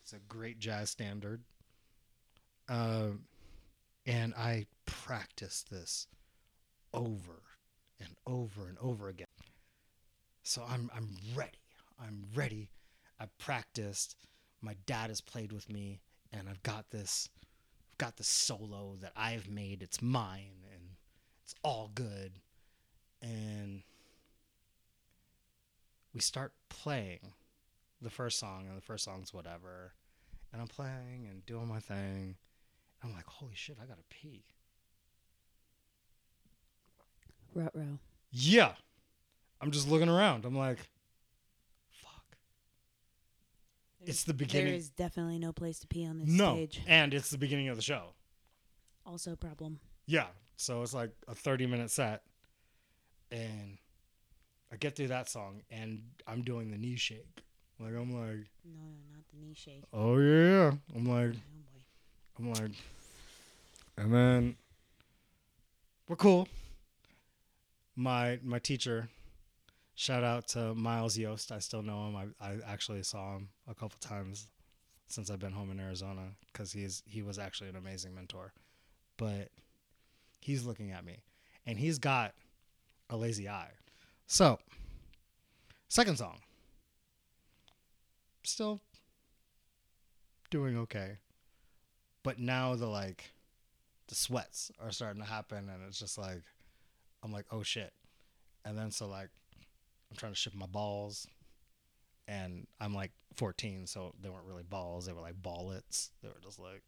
It's 0.02 0.12
a 0.12 0.18
great 0.20 0.58
jazz 0.58 0.90
standard. 0.90 1.42
Uh, 2.68 3.10
and 4.06 4.34
I 4.34 4.66
practiced 4.86 5.70
this 5.70 6.06
over 6.92 7.42
and 7.98 8.16
over 8.26 8.68
and 8.68 8.78
over 8.78 9.08
again. 9.08 9.26
So 10.42 10.64
I'm 10.68 10.90
I'm 10.94 11.08
ready. 11.34 11.58
I'm 12.00 12.24
ready. 12.34 12.70
I 13.20 13.26
practiced. 13.38 14.16
My 14.62 14.74
dad 14.86 15.08
has 15.08 15.20
played 15.20 15.52
with 15.52 15.70
me, 15.70 16.00
and 16.32 16.48
I've 16.48 16.62
got 16.62 16.90
this. 16.90 17.28
I've 17.90 17.98
got 17.98 18.16
this 18.16 18.28
solo 18.28 18.96
that 19.00 19.12
I've 19.16 19.48
made. 19.48 19.82
It's 19.82 20.02
mine, 20.02 20.64
and 20.72 20.82
it's 21.44 21.54
all 21.62 21.90
good. 21.94 22.32
And 23.22 23.82
we 26.14 26.20
start 26.20 26.52
playing 26.70 27.32
the 28.00 28.10
first 28.10 28.38
song, 28.38 28.66
and 28.66 28.76
the 28.76 28.82
first 28.82 29.04
song's 29.04 29.34
whatever. 29.34 29.92
And 30.52 30.60
I'm 30.60 30.68
playing 30.68 31.28
and 31.30 31.44
doing 31.46 31.68
my 31.68 31.78
thing. 31.78 32.36
I'm 33.02 33.12
like, 33.12 33.26
holy 33.26 33.54
shit, 33.54 33.76
I 33.82 33.86
gotta 33.86 34.02
pee. 34.10 34.44
Rut 37.54 37.70
row. 37.74 37.98
Yeah. 38.30 38.72
I'm 39.60 39.70
just 39.70 39.88
looking 39.88 40.08
around. 40.08 40.44
I'm 40.44 40.56
like, 40.56 40.78
fuck. 41.90 42.24
It's 44.06 44.24
the 44.24 44.34
beginning. 44.34 44.66
There 44.68 44.74
is 44.74 44.88
definitely 44.90 45.38
no 45.38 45.52
place 45.52 45.78
to 45.80 45.86
pee 45.86 46.06
on 46.06 46.18
this 46.18 46.28
no. 46.28 46.54
stage. 46.54 46.80
And 46.86 47.12
it's 47.12 47.30
the 47.30 47.38
beginning 47.38 47.68
of 47.68 47.76
the 47.76 47.82
show. 47.82 48.14
Also 49.04 49.32
a 49.32 49.36
problem. 49.36 49.80
Yeah. 50.06 50.26
So 50.56 50.82
it's 50.82 50.94
like 50.94 51.10
a 51.28 51.34
30 51.34 51.66
minute 51.66 51.90
set. 51.90 52.22
And 53.32 53.78
I 54.72 54.76
get 54.76 54.96
through 54.96 55.08
that 55.08 55.28
song 55.28 55.62
and 55.70 56.02
I'm 56.26 56.42
doing 56.42 56.70
the 56.70 56.78
knee 56.78 56.96
shake. 56.96 57.42
Like, 57.78 57.94
I'm 57.94 58.12
like, 58.12 58.46
No, 58.64 58.82
no, 58.82 59.14
not 59.14 59.24
the 59.32 59.38
knee 59.40 59.54
shake. 59.54 59.84
oh 59.92 60.18
yeah. 60.18 60.72
I'm 60.94 61.06
like, 61.06 61.34
Oh. 61.34 61.69
I'm 62.40 62.54
like, 62.54 62.72
and 63.98 64.14
then 64.14 64.56
we're 66.08 66.16
cool. 66.16 66.48
My 67.96 68.38
my 68.42 68.58
teacher, 68.58 69.10
shout 69.94 70.24
out 70.24 70.48
to 70.48 70.74
Miles 70.74 71.18
Yost. 71.18 71.52
I 71.52 71.58
still 71.58 71.82
know 71.82 72.08
him. 72.08 72.16
I, 72.16 72.46
I 72.46 72.56
actually 72.66 73.02
saw 73.02 73.36
him 73.36 73.48
a 73.68 73.74
couple 73.74 73.98
times 74.00 74.48
since 75.06 75.30
I've 75.30 75.38
been 75.38 75.52
home 75.52 75.70
in 75.70 75.78
Arizona 75.78 76.28
because 76.50 76.72
he's 76.72 77.02
he 77.06 77.20
was 77.20 77.38
actually 77.38 77.68
an 77.68 77.76
amazing 77.76 78.14
mentor. 78.14 78.54
But 79.18 79.48
he's 80.40 80.64
looking 80.64 80.92
at 80.92 81.04
me, 81.04 81.18
and 81.66 81.78
he's 81.78 81.98
got 81.98 82.32
a 83.10 83.18
lazy 83.18 83.50
eye. 83.50 83.72
So, 84.26 84.58
second 85.88 86.16
song, 86.16 86.38
still 88.42 88.80
doing 90.50 90.78
okay 90.78 91.18
but 92.22 92.38
now 92.38 92.74
the 92.74 92.86
like 92.86 93.30
the 94.08 94.14
sweats 94.14 94.70
are 94.82 94.90
starting 94.90 95.22
to 95.22 95.28
happen 95.28 95.68
and 95.68 95.82
it's 95.86 95.98
just 95.98 96.18
like 96.18 96.42
i'm 97.22 97.32
like 97.32 97.46
oh 97.50 97.62
shit 97.62 97.92
and 98.64 98.76
then 98.76 98.90
so 98.90 99.06
like 99.06 99.28
i'm 100.10 100.16
trying 100.16 100.32
to 100.32 100.38
ship 100.38 100.54
my 100.54 100.66
balls 100.66 101.26
and 102.28 102.66
i'm 102.80 102.94
like 102.94 103.12
14 103.34 103.86
so 103.86 104.12
they 104.20 104.28
weren't 104.28 104.46
really 104.46 104.64
balls 104.64 105.06
they 105.06 105.12
were 105.12 105.20
like 105.20 105.40
ballets 105.40 106.10
they 106.22 106.28
were 106.28 106.40
just 106.42 106.58
like 106.58 106.82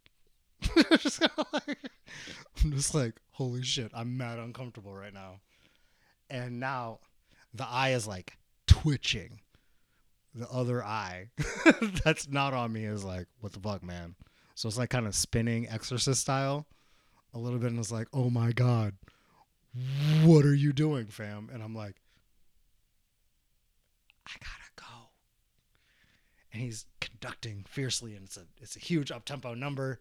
just 1.01 1.23
like 1.53 1.79
i'm 2.62 2.73
just 2.73 2.95
like 2.95 3.14
holy 3.33 3.62
shit 3.62 3.90
i'm 3.95 4.16
mad 4.16 4.38
uncomfortable 4.38 4.95
right 4.95 5.14
now 5.14 5.40
and 6.31 6.59
now 6.59 6.99
the 7.55 7.66
eye 7.66 7.90
is 7.90 8.07
like 8.07 8.37
twitching. 8.66 9.40
The 10.35 10.49
other 10.49 10.83
eye 10.83 11.29
that's 12.05 12.27
not 12.29 12.55
on 12.55 12.73
me 12.73 12.85
is 12.85 13.05
like, 13.05 13.27
what 13.40 13.53
the 13.53 13.61
fuck, 13.61 13.83
man? 13.83 14.14
So 14.55 14.69
it's 14.69 14.79
like 14.79 14.91
kind 14.91 15.07
of 15.07 15.15
spinning 15.15 15.69
exorcist 15.69 16.21
style 16.21 16.67
a 17.35 17.38
little 17.38 17.59
bit 17.59 17.71
and 17.71 17.79
it's 17.79 17.93
like, 17.93 18.09
oh 18.12 18.31
my 18.31 18.53
God, 18.53 18.95
what 20.25 20.45
are 20.45 20.55
you 20.55 20.73
doing, 20.73 21.07
fam? 21.07 21.49
And 21.53 21.62
I'm 21.62 21.75
like, 21.75 21.97
I 24.27 24.33
gotta 24.38 24.71
go. 24.77 25.09
And 26.53 26.62
he's 26.62 26.87
conducting 27.01 27.65
fiercely 27.67 28.15
and 28.15 28.25
it's 28.25 28.37
a 28.37 28.43
it's 28.61 28.77
a 28.77 28.81
huge 28.81 29.11
up 29.11 29.25
tempo 29.25 29.55
number. 29.55 30.01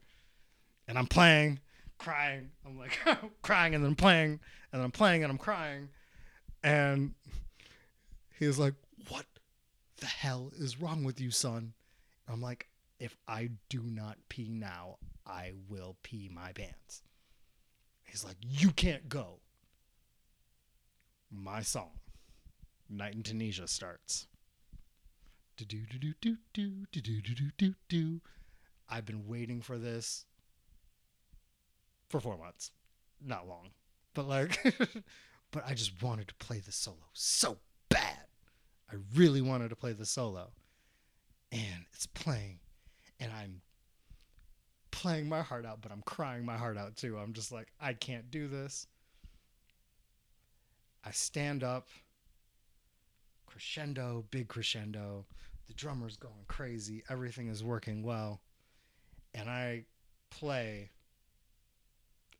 And 0.87 0.97
I'm 0.97 1.07
playing, 1.07 1.59
crying. 1.97 2.51
I'm 2.65 2.77
like 2.77 2.99
crying 3.41 3.75
and 3.75 3.83
then 3.83 3.95
playing, 3.95 4.31
and 4.71 4.79
then 4.79 4.81
I'm 4.81 4.91
playing 4.91 5.23
and 5.23 5.31
I'm 5.31 5.37
crying. 5.37 5.89
And 6.63 7.13
he 8.37 8.47
was 8.47 8.59
like, 8.59 8.73
What 9.07 9.25
the 9.97 10.07
hell 10.07 10.51
is 10.57 10.81
wrong 10.81 11.03
with 11.03 11.21
you, 11.21 11.31
son? 11.31 11.73
I'm 12.27 12.41
like, 12.41 12.67
if 13.01 13.17
I 13.27 13.49
do 13.67 13.81
not 13.83 14.19
pee 14.29 14.47
now, 14.47 14.97
I 15.25 15.53
will 15.67 15.97
pee 16.03 16.29
my 16.31 16.51
pants. 16.53 17.01
He's 18.03 18.23
like, 18.23 18.37
You 18.41 18.69
can't 18.69 19.09
go. 19.09 19.39
My 21.31 21.63
song, 21.63 21.93
Night 22.87 23.15
in 23.15 23.23
Tunisia, 23.23 23.67
starts. 23.67 24.27
I've 28.89 29.05
been 29.05 29.27
waiting 29.27 29.61
for 29.61 29.77
this 29.79 30.25
for 32.09 32.19
four 32.19 32.37
months. 32.37 32.71
Not 33.19 33.47
long. 33.47 33.69
But 34.13 34.27
like 34.27 34.59
but 35.51 35.63
I 35.65 35.73
just 35.73 36.03
wanted 36.03 36.27
to 36.27 36.35
play 36.35 36.59
the 36.59 36.71
solo 36.71 36.97
so 37.13 37.57
bad. 37.89 38.25
I 38.91 38.97
really 39.15 39.41
wanted 39.41 39.69
to 39.69 39.75
play 39.75 39.93
the 39.93 40.05
solo. 40.05 40.51
And 41.51 41.85
it's 41.93 42.05
playing 42.05 42.60
and 43.21 43.31
I'm 43.31 43.61
playing 44.89 45.29
my 45.29 45.41
heart 45.41 45.65
out, 45.65 45.81
but 45.81 45.91
I'm 45.91 46.01
crying 46.01 46.43
my 46.43 46.57
heart 46.57 46.77
out 46.77 46.97
too. 46.97 47.17
I'm 47.17 47.33
just 47.33 47.51
like, 47.51 47.67
I 47.79 47.93
can't 47.93 48.29
do 48.29 48.47
this. 48.47 48.87
I 51.05 51.11
stand 51.11 51.63
up, 51.63 51.87
crescendo, 53.45 54.25
big 54.31 54.47
crescendo. 54.47 55.25
The 55.67 55.73
drummer's 55.73 56.17
going 56.17 56.45
crazy. 56.47 57.03
Everything 57.09 57.47
is 57.47 57.63
working 57.63 58.03
well. 58.03 58.41
And 59.33 59.49
I 59.49 59.85
play, 60.29 60.89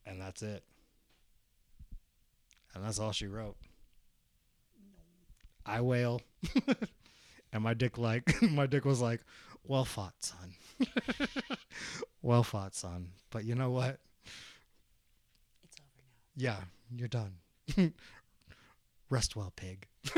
and 0.04 0.20
that's 0.20 0.42
it. 0.42 0.62
And 2.74 2.84
that's 2.84 2.98
all 2.98 3.12
she 3.12 3.26
wrote. 3.26 3.56
I 5.64 5.80
wail. 5.80 6.20
and 7.52 7.62
my 7.62 7.74
dick 7.74 7.98
like 7.98 8.42
my 8.42 8.66
dick 8.66 8.84
was 8.84 9.00
like, 9.00 9.20
well 9.64 9.84
fought, 9.84 10.14
son. 10.20 10.54
well 12.22 12.42
fought, 12.42 12.74
son. 12.74 13.08
But 13.30 13.44
you 13.44 13.54
know 13.54 13.70
what? 13.70 13.98
It's 15.64 15.78
over 15.78 15.88
now. 15.96 16.02
Yeah, 16.36 16.56
you're 16.94 17.08
done. 17.08 17.34
Rest 19.10 19.36
well, 19.36 19.52
pig. 19.56 19.86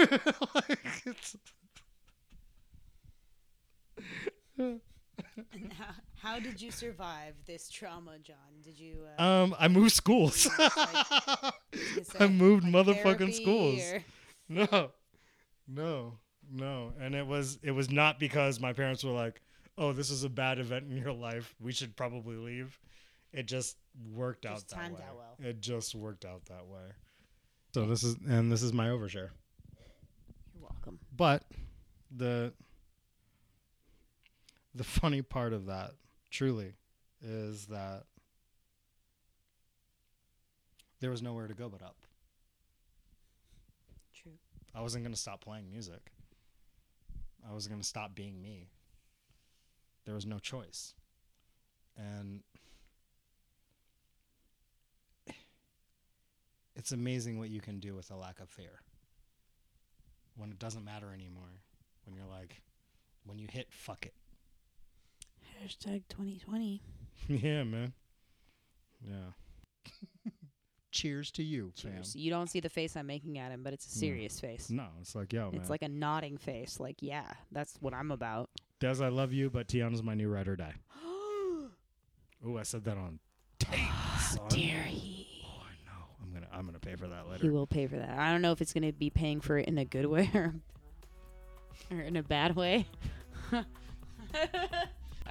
Like, 4.56 5.72
how, 5.76 5.94
how 6.16 6.38
did 6.38 6.60
you 6.60 6.70
survive 6.70 7.34
this 7.46 7.68
trauma, 7.68 8.18
John? 8.22 8.36
Did 8.62 8.78
you? 8.78 9.00
Uh, 9.18 9.22
um, 9.22 9.56
I 9.58 9.68
moved 9.68 9.92
schools. 9.92 10.48
Were 10.58 10.64
you 10.64 10.70
just, 10.70 11.94
gonna 11.94 12.04
say, 12.04 12.24
I 12.24 12.28
moved 12.28 12.64
like, 12.64 12.72
motherfucking 12.86 13.34
schools. 13.34 13.80
or- 13.92 14.04
No, 14.48 14.90
no, 15.68 16.18
no. 16.52 16.92
And 17.00 17.14
it 17.14 17.26
was 17.26 17.58
it 17.62 17.70
was 17.72 17.90
not 17.90 18.18
because 18.18 18.60
my 18.60 18.72
parents 18.72 19.02
were 19.04 19.12
like, 19.12 19.40
"Oh, 19.76 19.92
this 19.92 20.10
is 20.10 20.24
a 20.24 20.28
bad 20.28 20.58
event 20.58 20.86
in 20.90 20.96
your 20.96 21.12
life. 21.12 21.54
We 21.60 21.72
should 21.72 21.96
probably 21.96 22.36
leave." 22.36 22.78
It 23.32 23.46
just 23.46 23.76
worked 24.12 24.46
out 24.46 24.54
Just 24.56 24.68
that 24.70 24.76
timed 24.76 24.98
way. 24.98 25.02
out 25.08 25.16
well. 25.16 25.48
It 25.48 25.60
just 25.60 25.94
worked 25.94 26.24
out 26.24 26.44
that 26.46 26.66
way. 26.66 26.92
So 27.72 27.86
this 27.86 28.04
is 28.04 28.16
and 28.28 28.50
this 28.52 28.62
is 28.62 28.72
my 28.72 28.86
overshare. 28.86 29.30
You're 30.54 30.62
welcome. 30.62 31.00
But 31.16 31.42
the 32.16 32.52
the 34.74 34.84
funny 34.84 35.22
part 35.22 35.52
of 35.52 35.66
that 35.66 35.92
truly 36.30 36.74
is 37.20 37.66
that 37.66 38.04
there 41.00 41.10
was 41.10 41.22
nowhere 41.22 41.48
to 41.48 41.54
go 41.54 41.68
but 41.68 41.82
up. 41.82 41.96
True. 44.14 44.32
I 44.74 44.80
wasn't 44.80 45.04
going 45.04 45.14
to 45.14 45.20
stop 45.20 45.42
playing 45.42 45.70
music. 45.70 46.12
I 47.48 47.52
wasn't 47.52 47.72
going 47.72 47.82
to 47.82 47.88
stop 47.88 48.14
being 48.14 48.40
me. 48.40 48.68
There 50.04 50.14
was 50.14 50.26
no 50.26 50.38
choice. 50.38 50.94
And 51.96 52.42
it's 56.76 56.92
amazing 56.92 57.38
what 57.38 57.50
you 57.50 57.60
can 57.60 57.78
do 57.80 57.94
with 57.94 58.10
a 58.10 58.16
lack 58.16 58.40
of 58.40 58.48
fear. 58.48 58.80
When 60.36 60.50
it 60.50 60.58
doesn't 60.58 60.84
matter 60.84 61.12
anymore. 61.14 61.62
When 62.04 62.14
you're 62.16 62.26
like, 62.26 62.60
when 63.24 63.38
you 63.38 63.46
hit 63.50 63.68
fuck 63.72 64.04
it. 64.06 64.14
Hashtag 65.62 66.02
2020. 66.08 66.82
yeah, 67.28 67.62
man. 67.62 67.92
Yeah. 69.00 69.30
Cheers 70.90 71.30
to 71.32 71.42
you, 71.42 71.72
Cheers. 71.74 72.14
You 72.14 72.30
don't 72.30 72.48
see 72.50 72.60
the 72.60 72.68
face 72.68 72.96
I'm 72.96 73.06
making 73.06 73.38
at 73.38 73.50
him, 73.52 73.62
but 73.62 73.72
it's 73.72 73.86
a 73.86 73.96
No. 73.96 74.00
serious 74.00 74.38
face. 74.40 74.70
No, 74.70 74.86
it's 75.00 75.14
like, 75.14 75.32
yo, 75.32 75.50
man. 75.50 75.60
It's 75.60 75.70
like 75.70 75.82
a 75.82 75.88
nodding 75.88 76.36
face. 76.38 76.78
Like, 76.78 76.96
yeah, 77.00 77.32
that's 77.52 77.76
what 77.80 77.94
I'm 77.94 78.10
about. 78.10 78.50
Des, 78.80 79.02
I 79.02 79.08
love 79.08 79.32
you, 79.32 79.50
but 79.50 79.68
Tiana's 79.68 80.02
my 80.02 80.14
new 80.14 80.28
ride 80.28 80.48
or 80.48 80.56
die. 80.56 80.74
oh, 81.06 81.68
I 82.58 82.62
said 82.62 82.84
that 82.84 82.96
on 82.98 83.18
tape, 83.58 83.78
son. 84.20 84.48
Dare 84.48 84.82
he? 84.82 85.26
Oh, 85.46 85.62
I 85.62 85.74
know. 85.86 86.04
I'm 86.22 86.32
gonna, 86.32 86.48
I'm 86.52 86.66
gonna 86.66 86.78
pay 86.80 86.96
for 86.96 87.06
that 87.08 87.26
later. 87.28 87.38
He 87.42 87.42
later. 87.48 87.52
will 87.52 87.66
pay 87.66 87.86
for 87.86 87.96
that. 87.96 88.18
I 88.18 88.30
don't 88.32 88.42
know 88.42 88.52
if 88.52 88.60
it's 88.60 88.72
going 88.72 88.82
to 88.84 88.92
be 88.92 89.10
paying 89.10 89.40
for 89.40 89.58
it 89.58 89.68
in 89.68 89.78
a 89.78 89.84
good 89.84 90.06
way 90.06 90.30
or, 90.34 90.54
or 91.90 92.00
in 92.00 92.16
a 92.16 92.22
bad 92.22 92.56
way. 92.56 92.86
All 93.52 93.62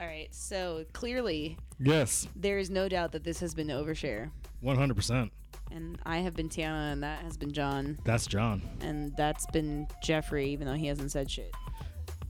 right. 0.08 0.28
So 0.32 0.86
clearly, 0.94 1.58
Yes, 1.80 2.28
there 2.36 2.58
is 2.58 2.70
no 2.70 2.88
doubt 2.90 3.12
that 3.12 3.24
this 3.24 3.40
has 3.42 3.54
been 3.54 3.68
overshare. 3.68 4.32
100. 4.62 4.96
percent 4.96 5.32
And 5.72 6.00
I 6.06 6.20
have 6.20 6.34
been 6.36 6.48
Tiana, 6.50 6.94
and 6.94 7.04
that 7.04 7.20
has 7.24 7.36
been 7.38 7.52
John, 7.52 8.00
That's 8.06 8.26
John. 8.26 8.62
and 8.82 9.14
that's 9.18 9.46
been 9.48 9.88
Jeffrey, 10.02 10.50
even 10.52 10.66
though 10.68 10.74
he 10.74 10.88
hasn't 10.88 11.12
said 11.12 11.30
shit. 11.30 11.52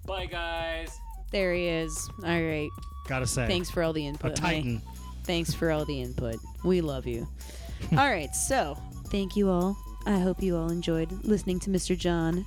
Bye, 0.05 0.25
guys. 0.25 0.97
There 1.31 1.53
he 1.53 1.67
is. 1.67 2.09
All 2.23 2.29
right. 2.41 2.69
Gotta 3.07 3.27
say, 3.27 3.47
Thanks 3.47 3.69
for 3.69 3.83
all 3.83 3.93
the 3.93 4.05
input. 4.05 4.37
honey. 4.39 4.55
titan. 4.61 4.81
Thanks 5.23 5.53
for 5.53 5.71
all 5.71 5.85
the 5.85 6.01
input. 6.01 6.35
We 6.63 6.81
love 6.81 7.05
you. 7.07 7.27
all 7.91 8.09
right, 8.09 8.33
so 8.35 8.77
thank 9.07 9.35
you 9.35 9.49
all. 9.49 9.77
I 10.05 10.19
hope 10.19 10.41
you 10.43 10.55
all 10.57 10.69
enjoyed 10.69 11.11
listening 11.23 11.59
to 11.61 11.69
Mr. 11.69 11.97
John. 11.97 12.45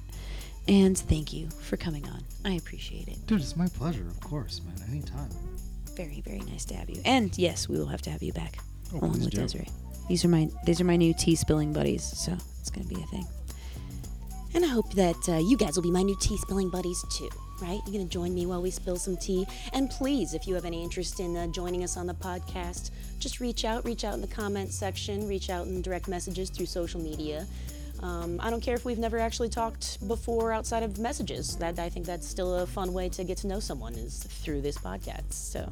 And 0.69 0.97
thank 0.99 1.33
you 1.33 1.49
for 1.63 1.77
coming 1.77 2.07
on. 2.09 2.23
I 2.45 2.53
appreciate 2.55 3.09
it. 3.09 3.25
Dude, 3.27 3.41
it's 3.41 3.57
my 3.57 3.69
pleasure. 3.69 4.07
Of 4.09 4.21
course, 4.21 4.61
man. 4.67 4.77
Anytime. 4.91 5.31
Very, 5.97 6.21
very 6.23 6.41
nice 6.41 6.65
to 6.67 6.75
have 6.75 6.91
you. 6.91 7.01
And 7.05 7.37
yes, 7.39 7.69
we 7.69 7.79
will 7.79 7.87
have 7.87 8.03
to 8.03 8.11
have 8.11 8.23
you 8.23 8.33
back 8.33 8.59
Oh, 8.95 8.99
along 8.99 9.13
with 9.13 9.31
do. 9.31 9.39
Desiree. 9.43 9.69
These 10.09 10.25
are 10.25 10.29
my 10.29 10.49
these 10.65 10.81
are 10.81 10.85
my 10.85 10.97
new 10.97 11.13
tea 11.15 11.35
spilling 11.37 11.73
buddies, 11.73 12.03
so 12.05 12.33
it's 12.61 12.71
gonna 12.71 12.87
be 12.87 12.95
a 13.03 13.07
thing. 13.07 13.27
And 14.55 14.65
I 14.65 14.69
hope 14.69 14.93
that 14.95 15.17
uh, 15.29 15.37
you 15.39 15.57
guys 15.57 15.75
will 15.77 15.83
be 15.83 15.91
my 15.91 16.03
new 16.03 16.17
tea 16.21 16.37
spilling 16.39 16.71
buddies 16.71 17.03
too, 17.11 17.29
right? 17.61 17.81
You're 17.85 17.95
going 17.95 18.07
to 18.09 18.13
join 18.13 18.35
me 18.35 18.47
while 18.47 18.63
we 18.63 18.71
spill 18.71 18.97
some 18.97 19.17
tea. 19.17 19.47
And 19.73 19.91
please, 19.91 20.35
if 20.35 20.47
you 20.47 20.55
have 20.55 20.65
any 20.65 20.83
interest 20.83 21.21
in 21.21 21.37
uh, 21.37 21.47
joining 21.49 21.85
us 21.85 21.97
on 21.97 22.07
the 22.07 22.15
podcast, 22.15 22.91
just 23.19 23.41
reach 23.41 23.65
out. 23.65 23.85
Reach 23.85 24.05
out 24.05 24.15
in 24.15 24.21
the 24.21 24.27
comments 24.27 24.75
section, 24.75 25.27
reach 25.29 25.51
out 25.51 25.67
in 25.67 25.83
direct 25.83 26.09
messages 26.09 26.51
through 26.51 26.67
social 26.67 27.01
media. 27.01 27.47
Um, 28.03 28.39
I 28.43 28.51
don't 28.51 28.61
care 28.61 28.75
if 28.75 28.85
we've 28.85 28.99
never 28.99 29.19
actually 29.19 29.49
talked 29.49 30.07
before 30.07 30.53
outside 30.53 30.83
of 30.83 30.99
messages. 30.99 31.57
That 31.57 31.79
I 31.79 31.89
think 31.89 32.07
that's 32.07 32.29
still 32.29 32.57
a 32.57 32.67
fun 32.67 32.93
way 32.93 33.09
to 33.11 33.25
get 33.25 33.39
to 33.39 33.47
know 33.47 33.61
someone 33.61 33.95
is 33.95 34.23
through 34.23 34.61
this 34.61 34.77
podcast. 34.77 35.33
So 35.33 35.69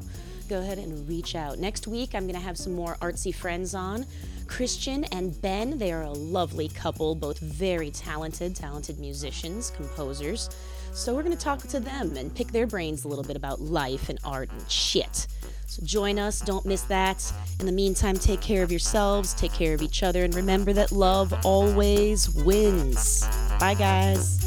go 0.49 0.59
ahead 0.59 0.77
and 0.77 1.07
reach 1.07 1.35
out. 1.35 1.59
Next 1.59 1.87
week, 1.87 2.15
I'm 2.15 2.23
going 2.23 2.39
to 2.39 2.45
have 2.45 2.57
some 2.57 2.73
more 2.73 2.95
artsy 2.95 3.33
friends 3.33 3.75
on. 3.75 4.05
Christian 4.47 5.05
and 5.05 5.39
Ben, 5.41 5.77
they 5.77 5.91
are 5.91 6.03
a 6.03 6.11
lovely 6.11 6.67
couple, 6.67 7.15
both 7.15 7.39
very 7.39 7.89
talented, 7.89 8.55
talented 8.55 8.99
musicians, 8.99 9.71
composers. 9.71 10.49
So 10.95 11.13
we're 11.13 11.23
going 11.23 11.35
to 11.35 11.43
talk 11.43 11.59
to 11.59 11.81
them 11.81 12.15
and 12.15 12.33
pick 12.33 12.53
their 12.53 12.65
brains 12.65 13.03
a 13.03 13.09
little 13.09 13.23
bit 13.23 13.35
about 13.35 13.59
life 13.59 14.07
and 14.07 14.17
art 14.23 14.49
and 14.49 14.71
shit. 14.71 15.27
So 15.67 15.83
join 15.85 16.17
us, 16.17 16.39
don't 16.39 16.65
miss 16.65 16.83
that. 16.83 17.31
In 17.59 17.65
the 17.65 17.73
meantime, 17.73 18.15
take 18.15 18.39
care 18.39 18.63
of 18.63 18.71
yourselves, 18.71 19.33
take 19.33 19.51
care 19.51 19.73
of 19.73 19.81
each 19.81 20.03
other, 20.03 20.23
and 20.23 20.33
remember 20.33 20.71
that 20.71 20.93
love 20.93 21.33
always 21.45 22.29
wins. 22.29 23.27
Bye, 23.59 23.75
guys. 23.77 24.44